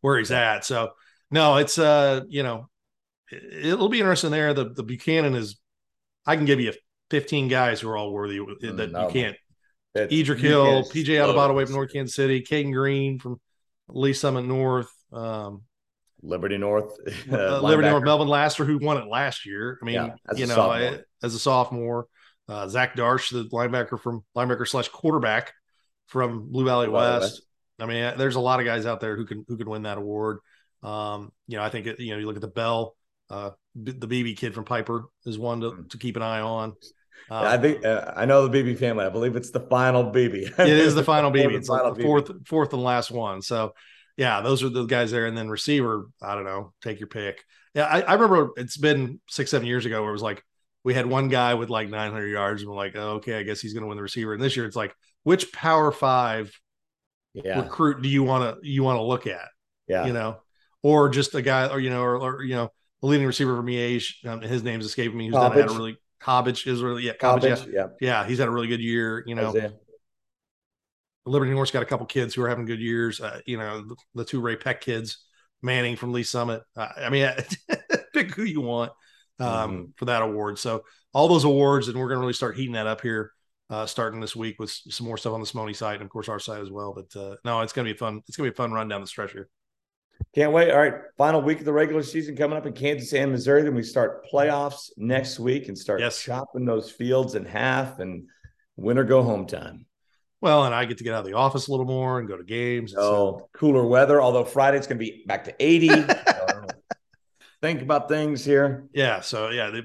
where 0.00 0.18
he's 0.18 0.30
at. 0.30 0.64
So, 0.64 0.92
no, 1.30 1.58
it's, 1.58 1.78
uh, 1.78 2.22
you 2.28 2.42
know, 2.42 2.70
it'll 3.30 3.90
be 3.90 4.00
interesting 4.00 4.30
there. 4.30 4.54
The, 4.54 4.70
the 4.70 4.82
Buchanan 4.82 5.34
is, 5.34 5.60
I 6.24 6.36
can 6.36 6.46
give 6.46 6.60
you 6.60 6.72
15 7.10 7.48
guys 7.48 7.82
who 7.82 7.90
are 7.90 7.96
all 7.96 8.10
worthy 8.10 8.38
mm, 8.38 8.76
that 8.78 8.90
no. 8.90 9.08
you 9.08 9.12
can't. 9.12 9.36
Edric 9.94 10.38
Hill, 10.38 10.84
PJ 10.84 11.08
Addabado 11.08 11.50
away 11.50 11.66
from 11.66 11.74
North 11.74 11.92
Kansas 11.92 12.16
City, 12.16 12.40
Caden 12.40 12.72
Green 12.72 13.18
from 13.18 13.38
Lee's 13.88 14.18
Summit 14.18 14.46
North, 14.46 14.90
um, 15.12 15.64
Liberty 16.22 16.56
North, 16.56 16.96
uh, 17.30 17.60
Liberty 17.62 17.90
North, 17.90 18.02
Melvin 18.02 18.28
Laster, 18.28 18.64
who 18.64 18.78
won 18.78 18.96
it 18.96 19.06
last 19.06 19.44
year. 19.44 19.78
I 19.82 19.84
mean, 19.84 19.94
yeah, 19.96 20.14
you 20.34 20.46
know, 20.46 20.70
I, 20.70 21.00
as 21.22 21.34
a 21.34 21.38
sophomore, 21.38 22.06
uh, 22.52 22.68
Zach 22.68 22.94
Darsh, 22.94 23.30
the 23.30 23.44
linebacker 23.48 23.98
from 23.98 24.24
linebacker 24.36 24.68
slash 24.68 24.88
quarterback 24.88 25.54
from 26.06 26.50
Blue 26.50 26.66
Valley 26.66 26.88
West. 26.88 27.22
West. 27.22 27.42
I 27.80 27.86
mean, 27.86 28.18
there's 28.18 28.36
a 28.36 28.40
lot 28.40 28.60
of 28.60 28.66
guys 28.66 28.84
out 28.84 29.00
there 29.00 29.16
who 29.16 29.24
can 29.24 29.44
who 29.48 29.56
can 29.56 29.68
win 29.68 29.82
that 29.82 29.96
award. 29.96 30.38
Um, 30.82 31.32
you 31.48 31.56
know, 31.56 31.62
I 31.62 31.70
think 31.70 31.86
it, 31.86 31.98
you 31.98 32.12
know 32.12 32.18
you 32.18 32.26
look 32.26 32.36
at 32.36 32.42
the 32.42 32.48
Bell, 32.48 32.94
uh, 33.30 33.50
the 33.74 34.06
BB 34.06 34.36
kid 34.36 34.54
from 34.54 34.64
Piper 34.64 35.04
is 35.24 35.38
one 35.38 35.60
to, 35.62 35.70
mm. 35.70 35.90
to 35.90 35.98
keep 35.98 36.16
an 36.16 36.22
eye 36.22 36.40
on. 36.40 36.74
Uh, 37.30 37.40
I 37.40 37.56
think 37.56 37.84
uh, 37.84 38.12
I 38.14 38.26
know 38.26 38.46
the 38.46 38.62
BB 38.62 38.78
family. 38.78 39.06
I 39.06 39.08
believe 39.08 39.34
it's 39.34 39.50
the 39.50 39.60
final 39.60 40.04
BB. 40.04 40.58
it 40.58 40.68
is 40.68 40.94
the 40.94 41.04
final 41.04 41.30
BB. 41.30 41.54
It's 41.56 41.68
like 41.68 41.94
the 41.94 42.02
fourth 42.02 42.26
BB. 42.26 42.46
fourth 42.46 42.72
and 42.74 42.82
last 42.82 43.10
one. 43.10 43.40
So 43.40 43.72
yeah, 44.18 44.42
those 44.42 44.62
are 44.62 44.68
the 44.68 44.84
guys 44.84 45.10
there. 45.10 45.26
And 45.26 45.36
then 45.36 45.48
receiver, 45.48 46.08
I 46.20 46.34
don't 46.34 46.44
know, 46.44 46.74
take 46.82 47.00
your 47.00 47.08
pick. 47.08 47.42
Yeah, 47.74 47.86
I, 47.86 48.02
I 48.02 48.14
remember 48.14 48.50
it's 48.56 48.76
been 48.76 49.20
six 49.28 49.50
seven 49.50 49.66
years 49.66 49.86
ago 49.86 50.02
where 50.02 50.10
it 50.10 50.12
was 50.12 50.22
like 50.22 50.44
we 50.84 50.94
had 50.94 51.06
one 51.06 51.28
guy 51.28 51.54
with 51.54 51.70
like 51.70 51.88
900 51.88 52.26
yards 52.26 52.62
and 52.62 52.70
we're 52.70 52.76
like, 52.76 52.96
oh, 52.96 53.14
okay, 53.14 53.38
I 53.38 53.42
guess 53.42 53.60
he's 53.60 53.72
going 53.72 53.82
to 53.82 53.88
win 53.88 53.96
the 53.96 54.02
receiver. 54.02 54.34
And 54.34 54.42
this 54.42 54.56
year 54.56 54.66
it's 54.66 54.76
like, 54.76 54.94
which 55.22 55.52
power 55.52 55.92
five 55.92 56.52
yeah. 57.34 57.60
recruit 57.60 58.02
do 58.02 58.08
you 58.08 58.22
want 58.22 58.60
to, 58.60 58.68
you 58.68 58.82
want 58.82 58.98
to 58.98 59.02
look 59.02 59.26
at? 59.26 59.48
Yeah. 59.86 60.06
You 60.06 60.12
know, 60.12 60.38
or 60.82 61.08
just 61.08 61.34
a 61.34 61.42
guy 61.42 61.68
or, 61.68 61.78
you 61.78 61.90
know, 61.90 62.02
or, 62.02 62.16
or 62.16 62.42
you 62.42 62.54
know, 62.54 62.70
the 63.00 63.06
leading 63.06 63.26
receiver 63.26 63.56
from 63.56 63.66
Miege, 63.66 64.14
um, 64.26 64.40
his 64.40 64.62
name's 64.62 64.84
escaping 64.84 65.16
me. 65.16 65.26
Who's 65.26 65.34
done 65.34 65.52
had 65.52 65.70
a 65.70 65.72
really, 65.72 65.96
Hobbage 66.20 66.66
is 66.66 66.82
really, 66.82 67.04
yeah, 67.04 67.12
Hobbage, 67.20 67.66
yeah. 67.66 67.72
yeah. 67.72 67.86
Yeah. 68.00 68.26
He's 68.26 68.38
had 68.38 68.48
a 68.48 68.50
really 68.50 68.68
good 68.68 68.80
year, 68.80 69.22
you 69.26 69.34
know. 69.34 69.54
Liberty 71.24 71.52
North's 71.52 71.70
got 71.70 71.84
a 71.84 71.86
couple 71.86 72.04
kids 72.06 72.34
who 72.34 72.42
are 72.42 72.48
having 72.48 72.64
good 72.64 72.80
years. 72.80 73.20
Uh, 73.20 73.40
you 73.46 73.56
know, 73.56 73.82
the, 73.82 73.96
the, 74.16 74.24
two 74.24 74.40
Ray-Pec 74.40 74.80
kids, 74.80 75.18
Manning 75.62 75.94
from 75.94 76.12
Lee's 76.12 76.28
Summit. 76.28 76.62
Uh, 76.76 76.88
I 76.96 77.10
mean, 77.10 77.32
pick 78.12 78.34
who 78.34 78.42
you 78.42 78.60
want 78.60 78.90
um, 79.42 79.70
mm-hmm. 79.70 79.84
for 79.96 80.06
that 80.06 80.22
award. 80.22 80.58
So 80.58 80.84
all 81.12 81.28
those 81.28 81.44
awards, 81.44 81.88
and 81.88 81.98
we're 81.98 82.08
going 82.08 82.16
to 82.16 82.20
really 82.20 82.32
start 82.32 82.56
heating 82.56 82.74
that 82.74 82.86
up 82.86 83.00
here 83.00 83.32
uh, 83.72 83.86
starting 83.86 84.20
this 84.20 84.36
week 84.36 84.58
with 84.58 84.70
some 84.70 85.06
more 85.06 85.16
stuff 85.16 85.32
on 85.32 85.40
the 85.40 85.46
Simone 85.46 85.72
site 85.72 85.94
and 85.94 86.02
of 86.02 86.10
course 86.10 86.28
our 86.28 86.38
site 86.38 86.60
as 86.60 86.70
well. 86.70 86.92
But 86.94 87.18
uh, 87.18 87.36
no, 87.44 87.62
it's 87.62 87.72
going 87.72 87.86
to 87.86 87.92
be 87.92 87.96
fun. 87.96 88.22
It's 88.28 88.36
going 88.36 88.46
to 88.46 88.52
be 88.52 88.54
a 88.54 88.56
fun 88.56 88.70
run 88.70 88.86
down 88.86 89.00
the 89.00 89.06
stretch 89.06 89.32
here. 89.32 89.48
Can't 90.34 90.52
wait. 90.52 90.70
All 90.70 90.78
right. 90.78 90.94
Final 91.16 91.40
week 91.40 91.60
of 91.60 91.64
the 91.64 91.72
regular 91.72 92.02
season 92.02 92.36
coming 92.36 92.56
up 92.56 92.66
in 92.66 92.74
Kansas 92.74 93.12
and 93.14 93.32
Missouri. 93.32 93.62
Then 93.62 93.74
we 93.74 93.82
start 93.82 94.26
playoffs 94.30 94.90
next 94.98 95.40
week 95.40 95.68
and 95.68 95.76
start 95.76 96.00
yes. 96.00 96.22
chopping 96.22 96.66
those 96.66 96.90
fields 96.90 97.34
in 97.34 97.46
half 97.46 97.98
and 97.98 98.28
winter 98.76 99.04
go 99.04 99.22
home 99.22 99.46
time. 99.46 99.86
Well, 100.42 100.64
and 100.64 100.74
I 100.74 100.84
get 100.84 100.98
to 100.98 101.04
get 101.04 101.14
out 101.14 101.20
of 101.20 101.26
the 101.26 101.34
office 101.34 101.68
a 101.68 101.70
little 101.70 101.86
more 101.86 102.18
and 102.18 102.28
go 102.28 102.36
to 102.36 102.44
games. 102.44 102.94
Oh, 102.96 103.38
so. 103.38 103.48
cooler 103.54 103.86
weather. 103.86 104.20
Although 104.20 104.44
Friday's 104.44 104.86
going 104.86 104.98
to 104.98 105.04
be 105.04 105.24
back 105.26 105.44
to 105.44 105.54
80. 105.58 105.88
think 107.62 107.80
about 107.80 108.08
things 108.08 108.44
here. 108.44 108.88
Yeah. 108.92 109.20
So 109.20 109.48
yeah, 109.48 109.80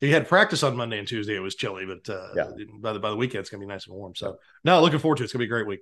you 0.00 0.12
had 0.12 0.26
practice 0.26 0.64
on 0.64 0.76
Monday 0.76 0.98
and 0.98 1.06
Tuesday, 1.06 1.36
it 1.36 1.40
was 1.40 1.54
chilly, 1.54 1.86
but 1.86 2.12
uh, 2.12 2.28
yeah. 2.34 2.50
by 2.80 2.92
the 2.92 2.98
by 2.98 3.10
the 3.10 3.16
weekend, 3.16 3.40
it's 3.40 3.50
gonna 3.50 3.60
be 3.60 3.66
nice 3.66 3.86
and 3.86 3.94
warm. 3.94 4.16
So 4.16 4.38
no, 4.64 4.80
looking 4.80 4.98
forward 4.98 5.18
to 5.18 5.22
it. 5.22 5.24
It's 5.24 5.32
gonna 5.32 5.42
be 5.42 5.46
a 5.46 5.48
great 5.48 5.66
week. 5.66 5.80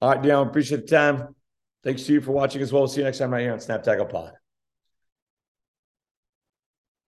All 0.00 0.10
right, 0.10 0.22
Dion, 0.22 0.46
appreciate 0.46 0.86
the 0.86 0.96
time. 0.96 1.34
Thanks 1.84 2.04
to 2.04 2.12
you 2.12 2.20
for 2.20 2.32
watching 2.32 2.62
as 2.62 2.72
well. 2.72 2.86
See 2.88 3.00
you 3.00 3.04
next 3.04 3.18
time 3.18 3.30
right 3.30 3.42
here 3.42 3.52
on 3.52 3.60
Snap 3.60 3.82
Tackle 3.82 4.06
Pod. 4.06 4.32